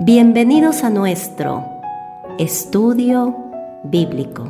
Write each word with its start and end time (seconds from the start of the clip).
Bienvenidos 0.00 0.84
a 0.84 0.90
nuestro 0.90 1.66
estudio 2.38 3.36
bíblico. 3.82 4.44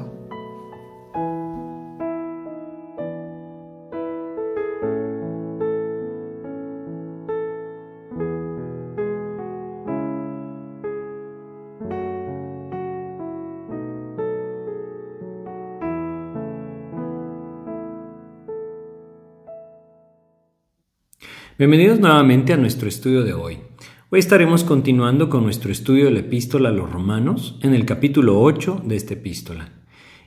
Bienvenidos 21.56 21.98
nuevamente 21.98 22.52
a 22.52 22.58
nuestro 22.58 22.86
estudio 22.86 23.24
de 23.24 23.32
hoy. 23.32 23.67
Hoy 24.10 24.20
estaremos 24.20 24.64
continuando 24.64 25.28
con 25.28 25.44
nuestro 25.44 25.70
estudio 25.70 26.06
de 26.06 26.12
la 26.12 26.20
epístola 26.20 26.70
a 26.70 26.72
los 26.72 26.90
romanos 26.90 27.58
en 27.60 27.74
el 27.74 27.84
capítulo 27.84 28.40
8 28.40 28.80
de 28.86 28.96
esta 28.96 29.12
epístola. 29.12 29.68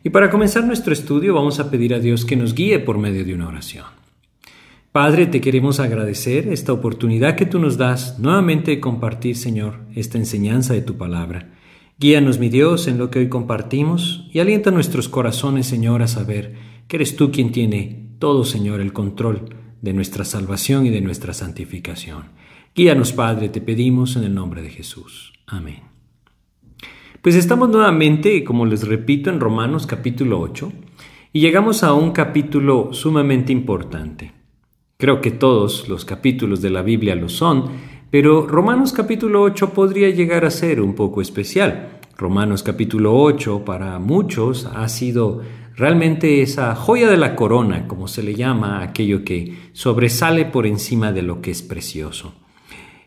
Y 0.03 0.11
para 0.11 0.29
comenzar 0.29 0.65
nuestro 0.65 0.93
estudio 0.93 1.33
vamos 1.33 1.59
a 1.59 1.71
pedir 1.71 1.95
a 1.95 1.99
Dios 1.99 2.23
que 2.23 2.35
nos 2.35 2.53
guíe 2.53 2.77
por 2.77 2.99
medio 2.99 3.25
de 3.25 3.33
una 3.33 3.47
oración. 3.47 3.85
Padre, 4.91 5.25
te 5.25 5.41
queremos 5.41 5.79
agradecer 5.79 6.49
esta 6.49 6.73
oportunidad 6.73 7.35
que 7.35 7.47
tú 7.47 7.57
nos 7.57 7.79
das 7.79 8.19
nuevamente 8.19 8.69
de 8.69 8.79
compartir, 8.79 9.35
Señor, 9.35 9.79
esta 9.95 10.19
enseñanza 10.19 10.75
de 10.75 10.83
tu 10.83 10.97
palabra. 10.97 11.49
Guíanos, 11.97 12.37
mi 12.37 12.49
Dios, 12.49 12.87
en 12.87 12.99
lo 12.99 13.09
que 13.09 13.17
hoy 13.17 13.29
compartimos 13.29 14.29
y 14.31 14.41
alienta 14.41 14.69
nuestros 14.69 15.09
corazones, 15.09 15.65
Señor, 15.65 16.03
a 16.03 16.07
saber 16.07 16.53
que 16.87 16.97
eres 16.97 17.15
tú 17.15 17.31
quien 17.31 17.51
tiene 17.51 18.11
todo, 18.19 18.45
Señor, 18.45 18.79
el 18.79 18.93
control 18.93 19.55
de 19.81 19.93
nuestra 19.93 20.23
salvación 20.23 20.85
y 20.85 20.91
de 20.91 21.01
nuestra 21.01 21.33
santificación. 21.33 22.40
Guíanos, 22.73 23.11
Padre, 23.11 23.49
te 23.49 23.59
pedimos 23.59 24.15
en 24.15 24.23
el 24.23 24.33
nombre 24.33 24.61
de 24.61 24.69
Jesús. 24.69 25.33
Amén. 25.45 25.81
Pues 27.21 27.35
estamos 27.35 27.67
nuevamente, 27.67 28.45
como 28.45 28.65
les 28.65 28.87
repito, 28.87 29.29
en 29.29 29.41
Romanos 29.41 29.85
capítulo 29.85 30.39
8 30.39 30.71
y 31.33 31.41
llegamos 31.41 31.83
a 31.83 31.93
un 31.93 32.11
capítulo 32.11 32.93
sumamente 32.93 33.51
importante. 33.51 34.31
Creo 34.95 35.19
que 35.19 35.31
todos 35.31 35.89
los 35.89 36.05
capítulos 36.05 36.61
de 36.61 36.69
la 36.69 36.81
Biblia 36.81 37.13
lo 37.13 37.27
son, 37.27 37.71
pero 38.09 38.47
Romanos 38.47 38.93
capítulo 38.93 39.41
8 39.41 39.71
podría 39.71 40.09
llegar 40.09 40.45
a 40.45 40.49
ser 40.49 40.79
un 40.79 40.95
poco 40.95 41.21
especial. 41.21 41.99
Romanos 42.17 42.63
capítulo 42.63 43.13
8 43.17 43.65
para 43.65 43.99
muchos 43.99 44.65
ha 44.65 44.87
sido 44.87 45.41
realmente 45.75 46.41
esa 46.41 46.73
joya 46.75 47.09
de 47.09 47.17
la 47.17 47.35
corona, 47.35 47.85
como 47.85 48.07
se 48.07 48.23
le 48.23 48.33
llama, 48.33 48.81
aquello 48.81 49.25
que 49.25 49.57
sobresale 49.73 50.45
por 50.45 50.65
encima 50.65 51.11
de 51.11 51.21
lo 51.21 51.41
que 51.41 51.51
es 51.51 51.63
precioso. 51.63 52.33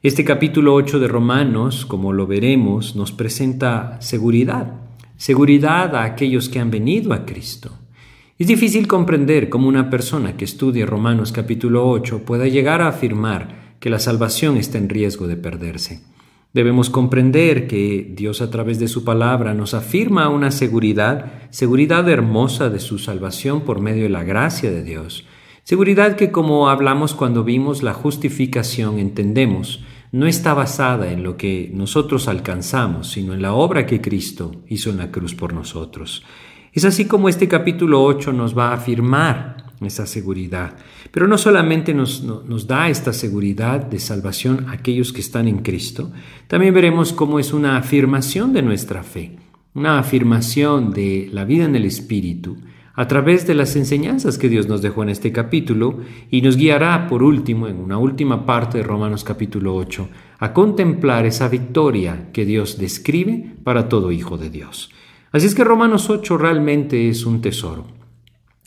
Este 0.04 0.22
capítulo 0.22 0.74
8 0.74 0.98
de 0.98 1.08
Romanos, 1.08 1.86
como 1.86 2.12
lo 2.12 2.26
veremos, 2.26 2.94
nos 2.94 3.10
presenta 3.10 3.98
seguridad, 4.02 4.74
seguridad 5.16 5.96
a 5.96 6.04
aquellos 6.04 6.50
que 6.50 6.58
han 6.58 6.70
venido 6.70 7.14
a 7.14 7.24
Cristo. 7.24 7.70
Es 8.38 8.46
difícil 8.46 8.86
comprender 8.86 9.48
cómo 9.48 9.66
una 9.66 9.88
persona 9.88 10.36
que 10.36 10.44
estudie 10.44 10.84
Romanos 10.84 11.32
capítulo 11.32 11.88
8 11.88 12.26
pueda 12.26 12.46
llegar 12.48 12.82
a 12.82 12.88
afirmar 12.88 13.76
que 13.80 13.88
la 13.88 13.98
salvación 13.98 14.58
está 14.58 14.76
en 14.76 14.90
riesgo 14.90 15.26
de 15.26 15.38
perderse. 15.38 16.02
Debemos 16.52 16.90
comprender 16.90 17.66
que 17.66 18.12
Dios 18.14 18.42
a 18.42 18.50
través 18.50 18.78
de 18.78 18.88
su 18.88 19.04
palabra 19.04 19.54
nos 19.54 19.72
afirma 19.72 20.28
una 20.28 20.50
seguridad, 20.50 21.48
seguridad 21.48 22.06
hermosa 22.10 22.68
de 22.68 22.78
su 22.78 22.98
salvación 22.98 23.62
por 23.62 23.80
medio 23.80 24.02
de 24.02 24.10
la 24.10 24.22
gracia 24.22 24.70
de 24.70 24.82
Dios. 24.82 25.24
Seguridad 25.62 26.16
que 26.16 26.30
como 26.30 26.68
hablamos 26.68 27.14
cuando 27.14 27.42
vimos 27.42 27.82
la 27.82 27.94
justificación 27.94 28.98
entendemos 28.98 29.82
no 30.14 30.28
está 30.28 30.54
basada 30.54 31.10
en 31.10 31.24
lo 31.24 31.36
que 31.36 31.72
nosotros 31.74 32.28
alcanzamos, 32.28 33.10
sino 33.10 33.34
en 33.34 33.42
la 33.42 33.52
obra 33.52 33.84
que 33.84 34.00
Cristo 34.00 34.62
hizo 34.68 34.90
en 34.90 34.98
la 34.98 35.10
cruz 35.10 35.34
por 35.34 35.52
nosotros. 35.52 36.22
Es 36.72 36.84
así 36.84 37.06
como 37.06 37.28
este 37.28 37.48
capítulo 37.48 38.00
8 38.04 38.32
nos 38.32 38.56
va 38.56 38.68
a 38.68 38.74
afirmar 38.74 39.72
esa 39.80 40.06
seguridad. 40.06 40.76
Pero 41.10 41.26
no 41.26 41.36
solamente 41.36 41.92
nos, 41.94 42.24
da 42.68 42.88
esta 42.88 43.12
seguridad 43.12 43.86
de 43.86 43.98
salvación 43.98 44.66
a 44.68 44.74
aquellos 44.74 45.12
que 45.12 45.20
están 45.20 45.48
en 45.48 45.58
Cristo, 45.58 46.12
también 46.46 46.74
veremos 46.74 47.12
cómo 47.12 47.40
es 47.40 47.52
una 47.52 47.76
afirmación 47.76 48.52
de 48.52 48.62
nuestra 48.62 49.02
fe, 49.02 49.36
una 49.74 49.98
afirmación 49.98 50.92
de 50.92 51.28
la 51.32 51.44
vida 51.44 51.64
en 51.64 51.74
el 51.74 51.86
Espíritu, 51.86 52.58
a 52.96 53.08
través 53.08 53.46
de 53.46 53.54
las 53.54 53.74
enseñanzas 53.74 54.38
que 54.38 54.48
Dios 54.48 54.68
nos 54.68 54.80
dejó 54.80 55.02
en 55.02 55.08
este 55.08 55.32
capítulo 55.32 55.98
y 56.30 56.42
nos 56.42 56.56
guiará 56.56 57.08
por 57.08 57.22
último, 57.22 57.66
en 57.66 57.78
una 57.78 57.98
última 57.98 58.46
parte 58.46 58.78
de 58.78 58.84
Romanos 58.84 59.24
capítulo 59.24 59.74
8, 59.74 60.08
a 60.38 60.52
contemplar 60.52 61.26
esa 61.26 61.48
victoria 61.48 62.30
que 62.32 62.44
Dios 62.44 62.78
describe 62.78 63.56
para 63.64 63.88
todo 63.88 64.12
hijo 64.12 64.38
de 64.38 64.50
Dios. 64.50 64.90
Así 65.32 65.46
es 65.46 65.54
que 65.54 65.64
Romanos 65.64 66.08
8 66.08 66.38
realmente 66.38 67.08
es 67.08 67.26
un 67.26 67.40
tesoro 67.40 67.86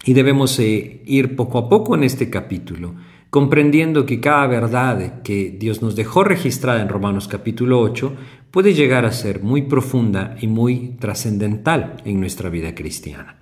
y 0.04 0.14
debemos 0.14 0.60
eh, 0.60 1.02
ir 1.06 1.38
poco 1.38 1.58
a 1.58 1.70
poco 1.70 1.96
en 1.96 2.04
este 2.04 2.30
capítulo, 2.30 2.96
comprendiendo 3.30 4.06
que 4.06 4.20
cada 4.20 4.46
verdad 4.48 5.22
que 5.22 5.56
Dios 5.58 5.82
nos 5.82 5.96
dejó 5.96 6.26
registrada 6.26 6.82
en 6.82 6.90
Romanos 6.90 7.30
capítulo 7.30 7.80
8 7.80 8.14
puede 8.52 8.74
llegar 8.74 9.06
a 9.06 9.12
ser 9.14 9.42
muy 9.42 9.64
profunda 9.64 10.36
y 10.42 10.48
muy 10.48 10.98
trascendental 11.00 12.02
en 12.04 12.20
nuestra 12.20 12.50
vida 12.50 12.76
cristiana. 12.76 13.38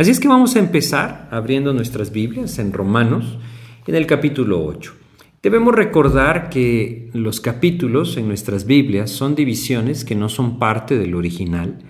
Así 0.00 0.12
es 0.12 0.18
que 0.18 0.28
vamos 0.28 0.56
a 0.56 0.60
empezar 0.60 1.28
abriendo 1.30 1.74
nuestras 1.74 2.10
Biblias 2.10 2.58
en 2.58 2.72
Romanos, 2.72 3.36
en 3.86 3.94
el 3.94 4.06
capítulo 4.06 4.64
8. 4.64 4.94
Debemos 5.42 5.74
recordar 5.74 6.48
que 6.48 7.10
los 7.12 7.42
capítulos 7.42 8.16
en 8.16 8.26
nuestras 8.26 8.64
Biblias 8.64 9.10
son 9.10 9.34
divisiones 9.34 10.06
que 10.06 10.14
no 10.14 10.30
son 10.30 10.58
parte 10.58 10.96
del 10.96 11.14
original 11.14 11.80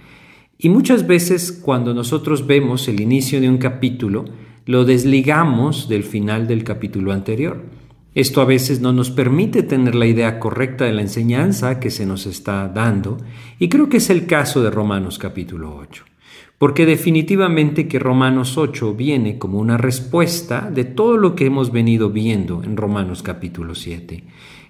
y 0.59 0.71
muchas 0.71 1.07
veces 1.07 1.53
cuando 1.53 1.95
nosotros 1.95 2.49
vemos 2.49 2.89
el 2.89 3.01
inicio 3.01 3.41
de 3.41 3.49
un 3.49 3.59
capítulo, 3.59 4.25
lo 4.67 4.85
desligamos 4.85 5.89
del 5.89 6.03
final 6.03 6.49
del 6.49 6.65
capítulo 6.65 7.13
anterior. 7.13 7.63
Esto 8.17 8.41
a 8.41 8.45
veces 8.45 8.81
no 8.81 8.93
nos 8.93 9.13
permite 9.13 9.63
tener 9.63 9.95
la 9.95 10.07
idea 10.07 10.41
correcta 10.41 10.85
de 10.85 10.95
la 10.95 11.03
enseñanza 11.03 11.79
que 11.79 11.93
se 11.93 12.07
nos 12.07 12.27
está 12.27 12.67
dando 12.67 13.19
y 13.61 13.69
creo 13.69 13.89
que 13.89 13.99
es 13.99 14.11
el 14.11 14.27
caso 14.27 14.65
de 14.65 14.71
Romanos 14.73 15.17
capítulo 15.17 15.77
8 15.77 16.07
porque 16.61 16.85
definitivamente 16.85 17.89
que 17.89 17.99
Romanos 17.99 18.59
8 18.59 18.93
viene 18.93 19.39
como 19.39 19.59
una 19.59 19.79
respuesta 19.79 20.71
de 20.71 20.85
todo 20.85 21.17
lo 21.17 21.35
que 21.35 21.47
hemos 21.47 21.73
venido 21.73 22.11
viendo 22.11 22.63
en 22.63 22.77
Romanos 22.77 23.23
capítulo 23.23 23.75
7. 23.75 24.25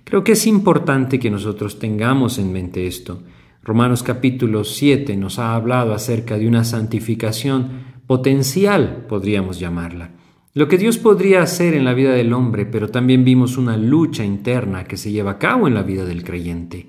Creo 0.04 0.22
que 0.22 0.32
es 0.32 0.46
importante 0.46 1.18
que 1.18 1.32
nosotros 1.32 1.80
tengamos 1.80 2.38
en 2.38 2.52
mente 2.52 2.86
esto. 2.86 3.24
Romanos 3.64 4.04
capítulo 4.04 4.62
7 4.62 5.16
nos 5.16 5.40
ha 5.40 5.56
hablado 5.56 5.92
acerca 5.92 6.38
de 6.38 6.46
una 6.46 6.62
santificación 6.62 7.70
potencial, 8.06 9.06
podríamos 9.08 9.58
llamarla. 9.58 10.12
Lo 10.54 10.68
que 10.68 10.78
Dios 10.78 10.96
podría 10.96 11.42
hacer 11.42 11.74
en 11.74 11.84
la 11.84 11.94
vida 11.94 12.12
del 12.12 12.32
hombre, 12.34 12.66
pero 12.66 12.90
también 12.90 13.24
vimos 13.24 13.56
una 13.56 13.76
lucha 13.76 14.24
interna 14.24 14.84
que 14.84 14.96
se 14.96 15.10
lleva 15.10 15.32
a 15.32 15.38
cabo 15.38 15.66
en 15.66 15.74
la 15.74 15.82
vida 15.82 16.04
del 16.04 16.22
creyente. 16.22 16.86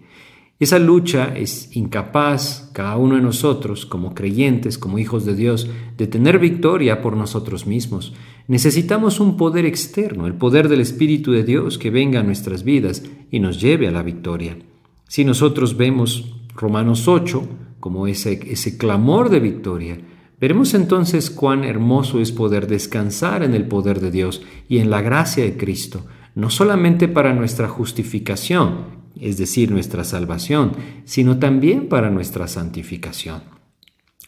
Esa 0.62 0.78
lucha 0.78 1.34
es 1.36 1.76
incapaz 1.76 2.70
cada 2.72 2.96
uno 2.96 3.16
de 3.16 3.22
nosotros, 3.24 3.88
como 3.88 4.14
creyentes, 4.14 4.78
como 4.78 5.00
hijos 5.00 5.26
de 5.26 5.34
Dios, 5.34 5.68
de 5.98 6.06
tener 6.06 6.38
victoria 6.38 7.02
por 7.02 7.18
nosotros 7.18 7.66
mismos. 7.66 8.14
Necesitamos 8.48 9.20
un 9.20 9.38
poder 9.38 9.66
externo, 9.66 10.28
el 10.28 10.36
poder 10.36 10.70
del 10.70 10.80
Espíritu 10.80 11.32
de 11.32 11.44
Dios 11.44 11.80
que 11.80 11.90
venga 11.90 12.20
a 12.20 12.24
nuestras 12.24 12.64
vidas 12.64 13.02
y 13.32 13.40
nos 13.40 13.60
lleve 13.60 13.88
a 13.88 13.92
la 13.92 14.04
victoria. 14.04 14.56
Si 15.08 15.26
nosotros 15.26 15.78
vemos 15.78 16.32
Romanos 16.56 17.08
8 17.08 17.42
como 17.80 18.06
ese, 18.06 18.40
ese 18.46 18.78
clamor 18.78 19.32
de 19.32 19.40
victoria, 19.40 19.98
veremos 20.40 20.76
entonces 20.76 21.32
cuán 21.32 21.64
hermoso 21.64 22.20
es 22.20 22.32
poder 22.32 22.68
descansar 22.68 23.42
en 23.42 23.56
el 23.56 23.68
poder 23.68 24.00
de 24.00 24.12
Dios 24.12 24.44
y 24.70 24.78
en 24.78 24.92
la 24.92 25.02
gracia 25.02 25.44
de 25.44 25.58
Cristo, 25.58 26.06
no 26.36 26.52
solamente 26.52 27.08
para 27.08 27.34
nuestra 27.34 27.68
justificación, 27.68 29.01
es 29.20 29.38
decir, 29.38 29.72
nuestra 29.72 30.04
salvación, 30.04 30.74
sino 31.06 31.40
también 31.40 31.88
para 31.88 32.10
nuestra 32.10 32.48
santificación. 32.48 33.44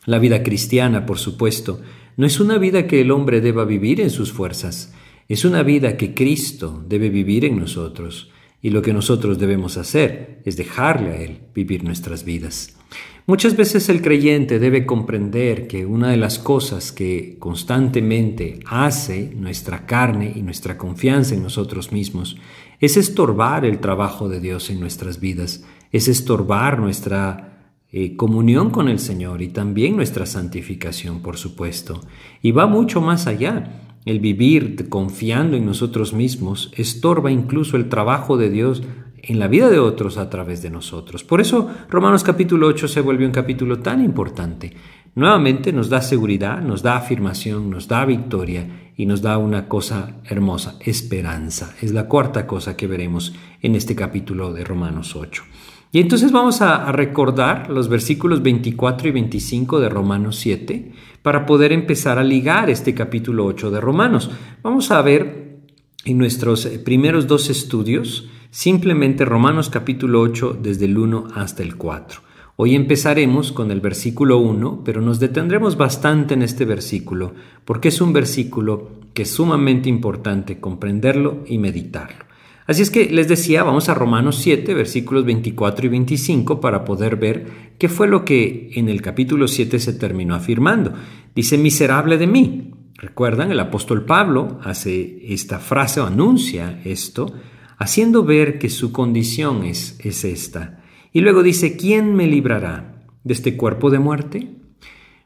La 0.05 0.19
vida 0.19 0.43
cristiana, 0.43 1.05
por 1.05 1.17
supuesto, 1.17 1.81
no 2.17 2.25
es 2.25 2.39
una 2.39 2.57
vida 2.57 2.87
que 2.87 3.01
el 3.01 3.11
hombre 3.11 3.41
deba 3.41 3.65
vivir 3.65 4.01
en 4.01 4.09
sus 4.09 4.31
fuerzas, 4.31 4.93
es 5.29 5.45
una 5.45 5.63
vida 5.63 5.97
que 5.97 6.13
Cristo 6.13 6.83
debe 6.87 7.09
vivir 7.09 7.45
en 7.45 7.57
nosotros. 7.59 8.29
y 8.65 8.69
lo 8.69 8.81
que 8.81 8.93
nosotros 8.93 9.39
debemos 9.39 9.75
hacer 9.75 10.41
es 10.45 10.55
dejarle 10.55 11.09
a 11.09 11.21
Él 11.21 11.39
vivir 11.53 11.83
nuestras 11.83 12.23
vidas. 12.23 12.77
Muchas 13.25 13.55
veces 13.55 13.87
el 13.87 14.01
creyente 14.01 14.59
debe 14.59 14.85
comprender 14.85 15.67
que 15.67 15.85
una 15.85 16.11
de 16.11 16.17
las 16.17 16.39
cosas 16.39 16.91
que 16.91 17.37
constantemente 17.39 18.59
hace 18.65 19.31
nuestra 19.35 19.85
carne 19.85 20.33
y 20.35 20.41
nuestra 20.41 20.77
confianza 20.77 21.35
en 21.35 21.43
nosotros 21.43 21.91
mismos 21.91 22.37
es 22.83 22.97
estorbar 22.97 23.63
el 23.63 23.79
trabajo 23.79 24.27
de 24.27 24.41
Dios 24.41 24.69
en 24.69 24.81
nuestras 24.81 25.21
vidas, 25.21 25.63
es 25.93 26.09
estorbar 26.09 26.79
nuestra 26.79 27.77
eh, 27.89 28.17
comunión 28.17 28.71
con 28.71 28.89
el 28.89 28.99
Señor 28.99 29.41
y 29.41 29.47
también 29.47 29.95
nuestra 29.95 30.25
santificación, 30.25 31.21
por 31.21 31.37
supuesto. 31.37 32.01
Y 32.41 32.51
va 32.51 32.67
mucho 32.67 32.99
más 32.99 33.25
allá. 33.25 33.79
El 34.03 34.19
vivir 34.19 34.89
confiando 34.89 35.55
en 35.55 35.65
nosotros 35.65 36.11
mismos 36.11 36.73
estorba 36.75 37.31
incluso 37.31 37.77
el 37.77 37.87
trabajo 37.87 38.35
de 38.35 38.49
Dios 38.49 38.83
en 39.21 39.39
la 39.39 39.47
vida 39.47 39.69
de 39.69 39.79
otros 39.79 40.17
a 40.17 40.29
través 40.29 40.61
de 40.61 40.69
nosotros. 40.69 41.23
Por 41.23 41.39
eso 41.39 41.69
Romanos 41.89 42.25
capítulo 42.25 42.67
8 42.67 42.89
se 42.89 42.99
vuelve 42.99 43.25
un 43.25 43.31
capítulo 43.31 43.79
tan 43.79 44.03
importante. 44.03 44.73
Nuevamente 45.15 45.71
nos 45.71 45.89
da 45.89 46.01
seguridad, 46.01 46.61
nos 46.61 46.81
da 46.81 46.97
afirmación, 46.97 47.69
nos 47.69 47.87
da 47.87 48.03
victoria 48.03 48.91
y 48.97 49.05
nos 49.05 49.21
da 49.21 49.37
una 49.37 49.67
cosa 49.67 50.15
hermosa, 50.25 50.75
esperanza. 50.79 51.75
Es 51.81 51.93
la 51.93 52.07
cuarta 52.07 52.47
cosa 52.47 52.75
que 52.75 52.87
veremos 52.87 53.35
en 53.61 53.75
este 53.75 53.95
capítulo 53.95 54.53
de 54.53 54.63
Romanos 54.63 55.15
8. 55.15 55.43
Y 55.91 55.99
entonces 55.99 56.31
vamos 56.31 56.63
a, 56.63 56.91
recordar 56.91 57.69
los 57.69 57.89
versículos 57.89 58.41
24 58.41 59.09
y 59.09 59.11
25 59.11 59.79
de 59.79 59.89
Romanos 59.89 60.37
7 60.37 60.91
para 61.21 61.45
poder 61.45 61.71
empezar 61.71 62.17
a 62.17 62.23
ligar 62.23 62.71
este 62.71 62.95
capítulo 62.95 63.45
8 63.45 63.69
de 63.69 63.79
Romanos. 63.79 64.31
Vamos 64.63 64.89
a 64.89 64.99
ver 65.03 65.59
en 66.05 66.17
nuestros 66.17 66.65
primeros 66.83 67.27
dos 67.27 67.51
estudios 67.51 68.27
simplemente 68.49 69.25
Romanos 69.25 69.69
capítulo 69.69 70.21
8 70.21 70.57
desde 70.59 70.85
el 70.85 70.97
1 70.97 71.27
hasta 71.35 71.61
el 71.61 71.75
4. 71.75 72.32
Hoy 72.55 72.75
empezaremos 72.75 73.51
con 73.51 73.71
el 73.71 73.81
versículo 73.81 74.37
1, 74.37 74.83
pero 74.85 75.01
nos 75.01 75.19
detendremos 75.19 75.75
bastante 75.75 76.35
en 76.35 76.43
este 76.43 76.65
versículo 76.65 77.33
porque 77.65 77.87
es 77.87 77.99
un 77.99 78.13
versículo 78.13 78.91
que 79.15 79.23
es 79.23 79.31
sumamente 79.31 79.89
importante 79.89 80.59
comprenderlo 80.59 81.43
y 81.47 81.57
meditarlo. 81.57 82.25
Así 82.67 82.83
es 82.83 82.91
que 82.91 83.09
les 83.09 83.27
decía, 83.27 83.63
vamos 83.63 83.89
a 83.89 83.95
Romanos 83.95 84.37
7, 84.37 84.73
versículos 84.75 85.25
24 85.25 85.87
y 85.87 85.89
25 85.89 86.61
para 86.61 86.85
poder 86.85 87.15
ver 87.15 87.73
qué 87.79 87.89
fue 87.89 88.07
lo 88.07 88.23
que 88.23 88.69
en 88.75 88.87
el 88.87 89.01
capítulo 89.01 89.47
7 89.47 89.79
se 89.79 89.93
terminó 89.93 90.35
afirmando. 90.35 90.93
Dice, 91.33 91.57
miserable 91.57 92.17
de 92.19 92.27
mí. 92.27 92.71
Recuerdan, 92.95 93.51
el 93.51 93.59
apóstol 93.59 94.05
Pablo 94.05 94.59
hace 94.63 95.33
esta 95.33 95.59
frase 95.59 95.99
o 95.99 96.05
anuncia 96.05 96.79
esto, 96.85 97.33
haciendo 97.77 98.23
ver 98.23 98.59
que 98.59 98.69
su 98.69 98.93
condición 98.93 99.65
es, 99.65 99.99
es 99.99 100.23
esta. 100.23 100.82
Y 101.13 101.21
luego 101.21 101.43
dice, 101.43 101.77
¿quién 101.77 102.15
me 102.15 102.27
librará 102.27 103.05
de 103.23 103.33
este 103.33 103.55
cuerpo 103.55 103.89
de 103.89 103.99
muerte? 103.99 104.49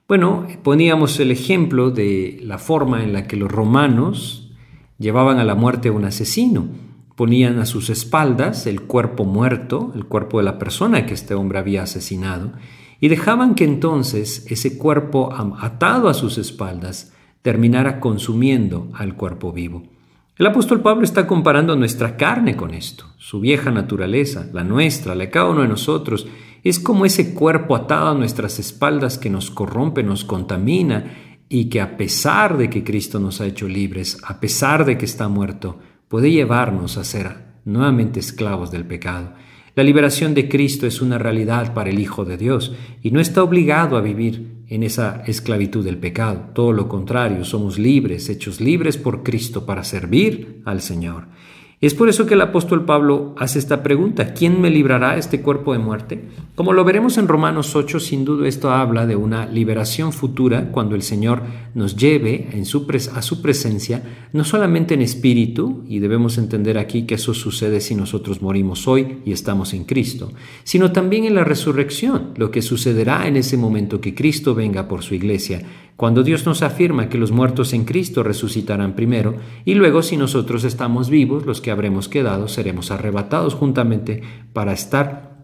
Bueno, 0.08 0.46
poníamos 0.62 1.20
el 1.20 1.32
ejemplo 1.32 1.90
de 1.90 2.40
la 2.44 2.60
forma 2.60 3.04
en 3.04 3.14
la 3.14 3.26
que 3.26 3.38
los 3.38 3.52
romanos 3.52 4.52
llevaban 5.00 5.40
a 5.40 5.44
la 5.44 5.56
muerte 5.56 5.90
a 5.90 5.94
un 5.94 6.06
asesino 6.06 6.68
ponían 7.18 7.58
a 7.58 7.66
sus 7.66 7.90
espaldas 7.90 8.68
el 8.68 8.84
cuerpo 8.84 9.26
muerto, 9.26 9.92
el 9.96 10.06
cuerpo 10.06 10.38
de 10.38 10.44
la 10.44 10.60
persona 10.60 11.08
que 11.08 11.16
este 11.16 11.34
hombre 11.34 11.58
había 11.58 11.82
asesinado, 11.82 12.52
y 13.00 13.08
dejaban 13.08 13.56
que 13.56 13.64
entonces 13.64 14.46
ese 14.52 14.78
cuerpo 14.78 15.34
atado 15.60 16.10
a 16.10 16.14
sus 16.14 16.38
espaldas 16.38 17.12
terminara 17.42 18.00
consumiendo 18.00 18.92
al 18.94 19.16
cuerpo 19.16 19.52
vivo. 19.52 19.82
El 20.38 20.46
apóstol 20.46 20.82
Pablo 20.82 21.04
está 21.04 21.26
comparando 21.26 21.76
nuestra 21.76 22.16
carne 22.16 22.56
con 22.56 22.76
esto, 22.76 23.06
su 23.18 23.40
vieja 23.40 23.72
naturaleza, 23.72 24.48
la 24.54 24.64
nuestra, 24.64 25.16
la 25.16 25.24
de 25.24 25.32
cada 25.32 25.50
uno 25.50 25.64
de 25.64 25.68
nosotros, 25.68 26.28
es 26.64 26.80
como 26.80 27.06
ese 27.06 27.34
cuerpo 27.34 27.76
atado 27.76 28.10
a 28.10 28.14
nuestras 28.14 28.60
espaldas 28.60 29.18
que 29.18 29.32
nos 29.32 29.50
corrompe, 29.50 30.04
nos 30.04 30.24
contamina 30.24 31.40
y 31.50 31.70
que 31.70 31.82
a 31.82 31.98
pesar 31.98 32.56
de 32.58 32.70
que 32.70 32.84
Cristo 32.84 33.20
nos 33.20 33.42
ha 33.42 33.48
hecho 33.48 33.68
libres, 33.68 34.20
a 34.24 34.40
pesar 34.40 34.86
de 34.86 34.96
que 34.96 35.06
está 35.06 35.28
muerto, 35.28 35.80
puede 36.08 36.30
llevarnos 36.30 36.98
a 36.98 37.04
ser 37.04 37.48
nuevamente 37.66 38.20
esclavos 38.20 38.70
del 38.70 38.86
pecado. 38.86 39.34
La 39.74 39.84
liberación 39.84 40.36
de 40.36 40.48
Cristo 40.48 40.86
es 40.86 41.02
una 41.02 41.18
realidad 41.18 41.74
para 41.74 41.90
el 41.90 42.00
Hijo 42.00 42.26
de 42.26 42.38
Dios 42.38 42.76
y 43.02 43.10
no 43.10 43.20
está 43.20 43.42
obligado 43.42 43.98
a 43.98 44.02
vivir 44.02 44.57
en 44.70 44.84
esa 44.84 45.24
esclavitud 45.26 45.84
del 45.84 45.98
pecado. 45.98 46.50
Todo 46.54 46.74
lo 46.74 46.88
contrario, 46.88 47.46
somos 47.46 47.80
libres, 47.80 48.30
hechos 48.30 48.60
libres 48.60 48.98
por 48.98 49.24
Cristo 49.24 49.66
para 49.66 49.84
servir 49.84 50.62
al 50.66 50.82
Señor. 50.82 51.28
Es 51.80 51.94
por 51.94 52.10
eso 52.10 52.26
que 52.26 52.34
el 52.34 52.42
apóstol 52.42 52.86
Pablo 52.86 53.36
hace 53.38 53.60
esta 53.60 53.84
pregunta, 53.84 54.34
¿quién 54.34 54.60
me 54.62 54.72
librará 54.72 55.16
este 55.16 55.44
cuerpo 55.44 55.74
de 55.74 55.78
muerte? 55.78 56.24
Como 56.56 56.74
lo 56.74 56.84
veremos 56.84 57.20
en 57.20 57.28
Romanos 57.28 57.76
8, 57.76 58.00
sin 58.00 58.26
duda 58.26 58.48
esto 58.48 58.72
habla 58.72 59.06
de 59.06 59.16
una 59.16 59.46
liberación 59.46 60.12
futura 60.12 60.72
cuando 60.72 60.96
el 60.96 61.04
Señor 61.04 61.44
nos 61.76 61.96
lleve 61.96 62.50
a 63.14 63.22
su 63.22 63.42
presencia, 63.44 64.02
no 64.34 64.44
solamente 64.44 64.96
en 64.96 65.04
espíritu, 65.04 65.84
y 65.88 66.00
debemos 66.00 66.40
entender 66.40 66.80
aquí 66.80 67.04
que 67.04 67.14
eso 67.14 67.36
sucede 67.36 67.80
si 67.80 67.94
nosotros 67.94 68.42
morimos 68.42 68.88
hoy 68.88 69.20
y 69.24 69.32
estamos 69.32 69.76
en 69.76 69.84
Cristo, 69.84 70.32
sino 70.64 70.92
también 70.92 71.26
en 71.26 71.36
la 71.36 71.44
resurrección, 71.44 72.32
lo 72.38 72.50
que 72.50 72.64
sucederá 72.64 73.28
en 73.28 73.38
ese 73.38 73.56
momento 73.56 74.02
que 74.02 74.16
Cristo 74.16 74.56
venga 74.56 74.88
por 74.88 75.04
su 75.04 75.14
iglesia 75.14 75.62
cuando 75.98 76.22
Dios 76.24 76.46
nos 76.46 76.62
afirma 76.62 77.10
que 77.10 77.18
los 77.18 77.32
muertos 77.32 77.74
en 77.74 77.84
Cristo 77.84 78.22
resucitarán 78.22 78.94
primero, 78.94 79.36
y 79.66 79.74
luego 79.74 80.04
si 80.04 80.16
nosotros 80.16 80.64
estamos 80.64 81.10
vivos, 81.10 81.48
los 81.48 81.60
que 81.60 81.72
habremos 81.72 82.08
quedado 82.08 82.48
seremos 82.48 82.92
arrebatados 82.92 83.56
juntamente 83.56 84.22
para 84.54 84.74
estar 84.74 85.37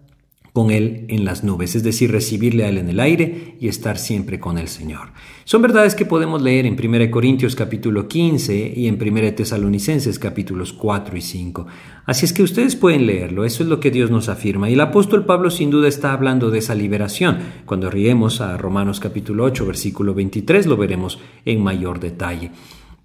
con 0.54 0.70
Él 0.70 1.06
en 1.10 1.26
las 1.26 1.44
nubes, 1.44 1.76
es 1.76 1.82
decir, 1.82 2.12
recibirle 2.12 2.64
a 2.64 2.70
Él 2.70 2.78
en 2.78 2.88
el 2.88 3.00
aire 3.00 3.56
y 3.60 3.68
estar 3.68 3.98
siempre 3.98 4.40
con 4.40 4.60
el 4.60 4.68
Señor. 4.68 5.10
Son 5.46 5.64
verdades 5.64 5.96
que 5.96 6.06
podemos 6.06 6.44
leer 6.44 6.68
en 6.68 6.78
1 6.80 7.10
Corintios 7.10 7.56
capítulo 7.56 8.08
15 8.08 8.74
y 8.76 8.88
en 8.88 9.02
1 9.02 9.34
Tesalonicenses 9.34 10.20
capítulos 10.20 10.72
4 10.72 11.18
y 11.18 11.22
5. 11.22 11.66
Así 12.06 12.26
es 12.26 12.34
que 12.34 12.44
ustedes 12.44 12.76
pueden 12.76 13.08
leerlo, 13.08 13.46
eso 13.46 13.64
es 13.64 13.70
lo 13.70 13.80
que 13.80 13.90
Dios 13.90 14.12
nos 14.12 14.30
afirma. 14.30 14.70
Y 14.70 14.74
el 14.74 14.82
apóstol 14.82 15.26
Pablo 15.26 15.50
sin 15.50 15.72
duda 15.72 15.88
está 15.88 16.14
hablando 16.14 16.52
de 16.52 16.60
esa 16.60 16.76
liberación. 16.76 17.40
Cuando 17.66 17.90
riemos 17.90 18.40
a 18.40 18.56
Romanos 18.56 19.00
capítulo 19.00 19.46
8 19.46 19.66
versículo 19.66 20.14
23 20.14 20.68
lo 20.68 20.78
veremos 20.78 21.20
en 21.46 21.64
mayor 21.64 22.00
detalle. 22.00 22.52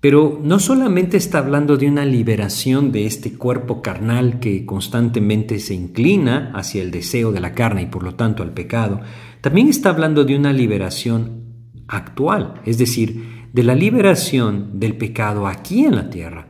Pero 0.00 0.40
no 0.42 0.60
solamente 0.60 1.16
está 1.16 1.38
hablando 1.38 1.76
de 1.76 1.88
una 1.88 2.04
liberación 2.04 2.92
de 2.92 3.06
este 3.06 3.32
cuerpo 3.32 3.82
carnal 3.82 4.38
que 4.38 4.64
constantemente 4.64 5.58
se 5.58 5.74
inclina 5.74 6.52
hacia 6.54 6.82
el 6.82 6.92
deseo 6.92 7.32
de 7.32 7.40
la 7.40 7.52
carne 7.52 7.82
y 7.82 7.86
por 7.86 8.04
lo 8.04 8.14
tanto 8.14 8.44
al 8.44 8.52
pecado, 8.52 9.00
también 9.40 9.68
está 9.68 9.90
hablando 9.90 10.24
de 10.24 10.36
una 10.36 10.52
liberación 10.52 11.42
actual, 11.88 12.60
es 12.64 12.78
decir, 12.78 13.48
de 13.52 13.62
la 13.64 13.74
liberación 13.74 14.78
del 14.78 14.96
pecado 14.96 15.48
aquí 15.48 15.84
en 15.84 15.96
la 15.96 16.10
tierra. 16.10 16.48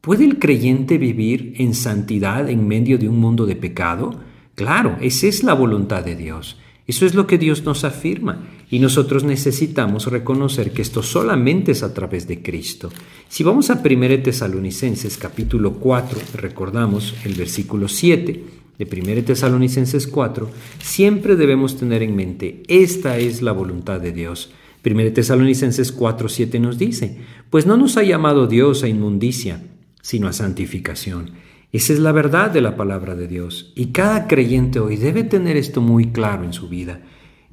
¿Puede 0.00 0.24
el 0.24 0.38
creyente 0.38 0.96
vivir 0.96 1.54
en 1.56 1.74
santidad 1.74 2.48
en 2.48 2.68
medio 2.68 2.96
de 2.98 3.08
un 3.08 3.18
mundo 3.18 3.44
de 3.46 3.56
pecado? 3.56 4.20
Claro, 4.54 4.98
esa 5.00 5.26
es 5.26 5.42
la 5.42 5.54
voluntad 5.54 6.04
de 6.04 6.14
Dios. 6.14 6.58
Eso 6.86 7.06
es 7.06 7.14
lo 7.14 7.26
que 7.26 7.38
Dios 7.38 7.64
nos 7.64 7.82
afirma 7.82 8.46
y 8.74 8.80
nosotros 8.80 9.22
necesitamos 9.22 10.08
reconocer 10.08 10.72
que 10.72 10.82
esto 10.82 11.00
solamente 11.00 11.70
es 11.70 11.84
a 11.84 11.94
través 11.94 12.26
de 12.26 12.42
Cristo. 12.42 12.90
Si 13.28 13.44
vamos 13.44 13.70
a 13.70 13.80
1 13.80 14.22
Tesalonicenses 14.24 15.16
capítulo 15.16 15.74
4, 15.74 16.18
recordamos 16.34 17.14
el 17.24 17.34
versículo 17.34 17.86
7 17.86 18.44
de 18.76 19.00
1 19.00 19.22
Tesalonicenses 19.26 20.08
4, 20.08 20.50
siempre 20.82 21.36
debemos 21.36 21.76
tener 21.76 22.02
en 22.02 22.16
mente, 22.16 22.64
esta 22.66 23.16
es 23.18 23.42
la 23.42 23.52
voluntad 23.52 24.00
de 24.00 24.10
Dios. 24.10 24.50
1 24.84 25.12
Tesalonicenses 25.12 25.92
4, 25.92 26.28
7 26.28 26.58
nos 26.58 26.76
dice, 26.76 27.18
pues 27.50 27.66
no 27.66 27.76
nos 27.76 27.96
ha 27.96 28.02
llamado 28.02 28.48
Dios 28.48 28.82
a 28.82 28.88
inmundicia, 28.88 29.62
sino 30.02 30.26
a 30.26 30.32
santificación. 30.32 31.30
Esa 31.70 31.92
es 31.92 32.00
la 32.00 32.10
verdad 32.10 32.50
de 32.50 32.60
la 32.60 32.74
palabra 32.74 33.14
de 33.14 33.28
Dios 33.28 33.72
y 33.76 33.92
cada 33.92 34.26
creyente 34.26 34.80
hoy 34.80 34.96
debe 34.96 35.22
tener 35.22 35.56
esto 35.56 35.80
muy 35.80 36.10
claro 36.10 36.42
en 36.42 36.52
su 36.52 36.68
vida. 36.68 37.02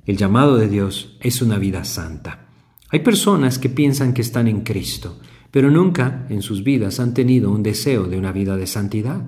El 0.05 0.17
llamado 0.17 0.57
de 0.57 0.67
Dios 0.67 1.17
es 1.19 1.41
una 1.41 1.59
vida 1.59 1.83
santa. 1.83 2.47
Hay 2.89 3.01
personas 3.01 3.59
que 3.59 3.69
piensan 3.69 4.13
que 4.13 4.21
están 4.21 4.47
en 4.47 4.61
Cristo, 4.61 5.19
pero 5.51 5.69
nunca 5.69 6.25
en 6.29 6.41
sus 6.41 6.63
vidas 6.63 6.99
han 6.99 7.13
tenido 7.13 7.51
un 7.51 7.61
deseo 7.61 8.05
de 8.05 8.17
una 8.17 8.31
vida 8.31 8.57
de 8.57 8.65
santidad. 8.65 9.21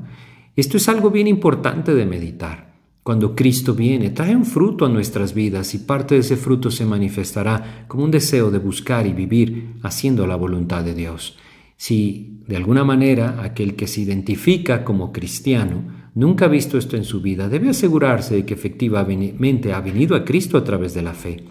Esto 0.55 0.77
es 0.77 0.89
algo 0.89 1.11
bien 1.11 1.27
importante 1.27 1.93
de 1.93 2.05
meditar. 2.05 2.73
Cuando 3.03 3.35
Cristo 3.35 3.75
viene, 3.75 4.09
trae 4.09 4.35
un 4.35 4.45
fruto 4.45 4.85
a 4.85 4.89
nuestras 4.89 5.33
vidas 5.33 5.75
y 5.75 5.79
parte 5.79 6.15
de 6.15 6.21
ese 6.21 6.37
fruto 6.37 6.71
se 6.71 6.85
manifestará 6.85 7.85
como 7.87 8.05
un 8.05 8.11
deseo 8.11 8.49
de 8.49 8.59
buscar 8.59 9.05
y 9.05 9.13
vivir 9.13 9.75
haciendo 9.83 10.25
la 10.25 10.37
voluntad 10.37 10.83
de 10.83 10.95
Dios. 10.95 11.37
Si 11.77 12.39
de 12.47 12.55
alguna 12.55 12.83
manera 12.83 13.43
aquel 13.43 13.75
que 13.75 13.87
se 13.87 14.01
identifica 14.01 14.83
como 14.83 15.11
cristiano 15.11 16.02
nunca 16.15 16.45
ha 16.45 16.47
visto 16.47 16.77
esto 16.77 16.95
en 16.95 17.03
su 17.03 17.21
vida, 17.21 17.49
debe 17.49 17.69
asegurarse 17.69 18.35
de 18.35 18.45
que 18.45 18.53
efectivamente 18.53 19.73
ha 19.73 19.81
venido 19.81 20.15
a 20.15 20.25
Cristo 20.25 20.57
a 20.57 20.63
través 20.63 20.93
de 20.93 21.01
la 21.01 21.13
fe. 21.13 21.43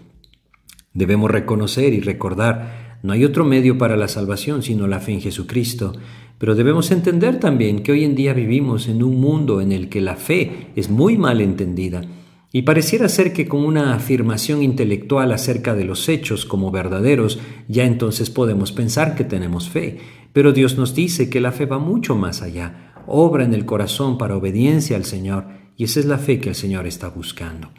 Debemos 0.93 1.31
reconocer 1.31 1.93
y 1.93 2.01
recordar 2.01 2.99
No 3.03 3.13
hay 3.13 3.25
otro 3.25 3.43
medio 3.43 3.77
para 3.77 3.97
la 3.97 4.07
salvación 4.07 4.63
sino 4.63 4.87
la 4.87 4.99
fe 4.99 5.13
en 5.13 5.21
Jesucristo. 5.21 5.93
Pero 6.37 6.55
debemos 6.55 6.91
entender 6.91 7.39
también 7.39 7.83
que 7.83 7.91
hoy 7.91 8.03
en 8.03 8.15
día 8.15 8.33
vivimos 8.33 8.87
en 8.87 9.03
un 9.03 9.19
mundo 9.19 9.61
en 9.61 9.71
el 9.71 9.89
que 9.89 10.01
la 10.01 10.15
fe 10.15 10.67
es 10.75 10.89
muy 10.89 11.17
mal 11.17 11.41
entendida 11.41 12.01
y 12.55 12.61
pareciera 12.61 13.09
ser 13.09 13.33
que 13.33 13.47
con 13.47 13.65
una 13.65 13.95
afirmación 13.95 14.61
intelectual 14.61 15.31
acerca 15.31 15.73
de 15.73 15.85
los 15.85 16.07
hechos 16.07 16.45
como 16.45 16.69
verdaderos, 16.69 17.39
ya 17.67 17.83
entonces 17.83 18.29
podemos 18.29 18.71
pensar 18.71 19.15
que 19.15 19.23
tenemos 19.23 19.69
fe. 19.69 19.97
Pero 20.33 20.53
Dios 20.53 20.77
nos 20.77 20.93
dice 20.93 21.31
que 21.31 21.41
la 21.41 21.51
fe 21.51 21.65
va 21.65 21.79
mucho 21.79 22.15
más 22.15 22.43
allá, 22.43 22.92
obra 23.07 23.43
en 23.43 23.53
el 23.53 23.65
corazón 23.65 24.17
para 24.17 24.35
obediencia 24.35 24.95
al 24.95 25.05
Señor, 25.05 25.45
y 25.77 25.85
esa 25.85 25.99
es 25.99 26.05
la 26.05 26.17
fe 26.17 26.39
que 26.39 26.49
el 26.49 26.55
Señor 26.55 26.87
está 26.87 27.09
buscando. 27.09 27.69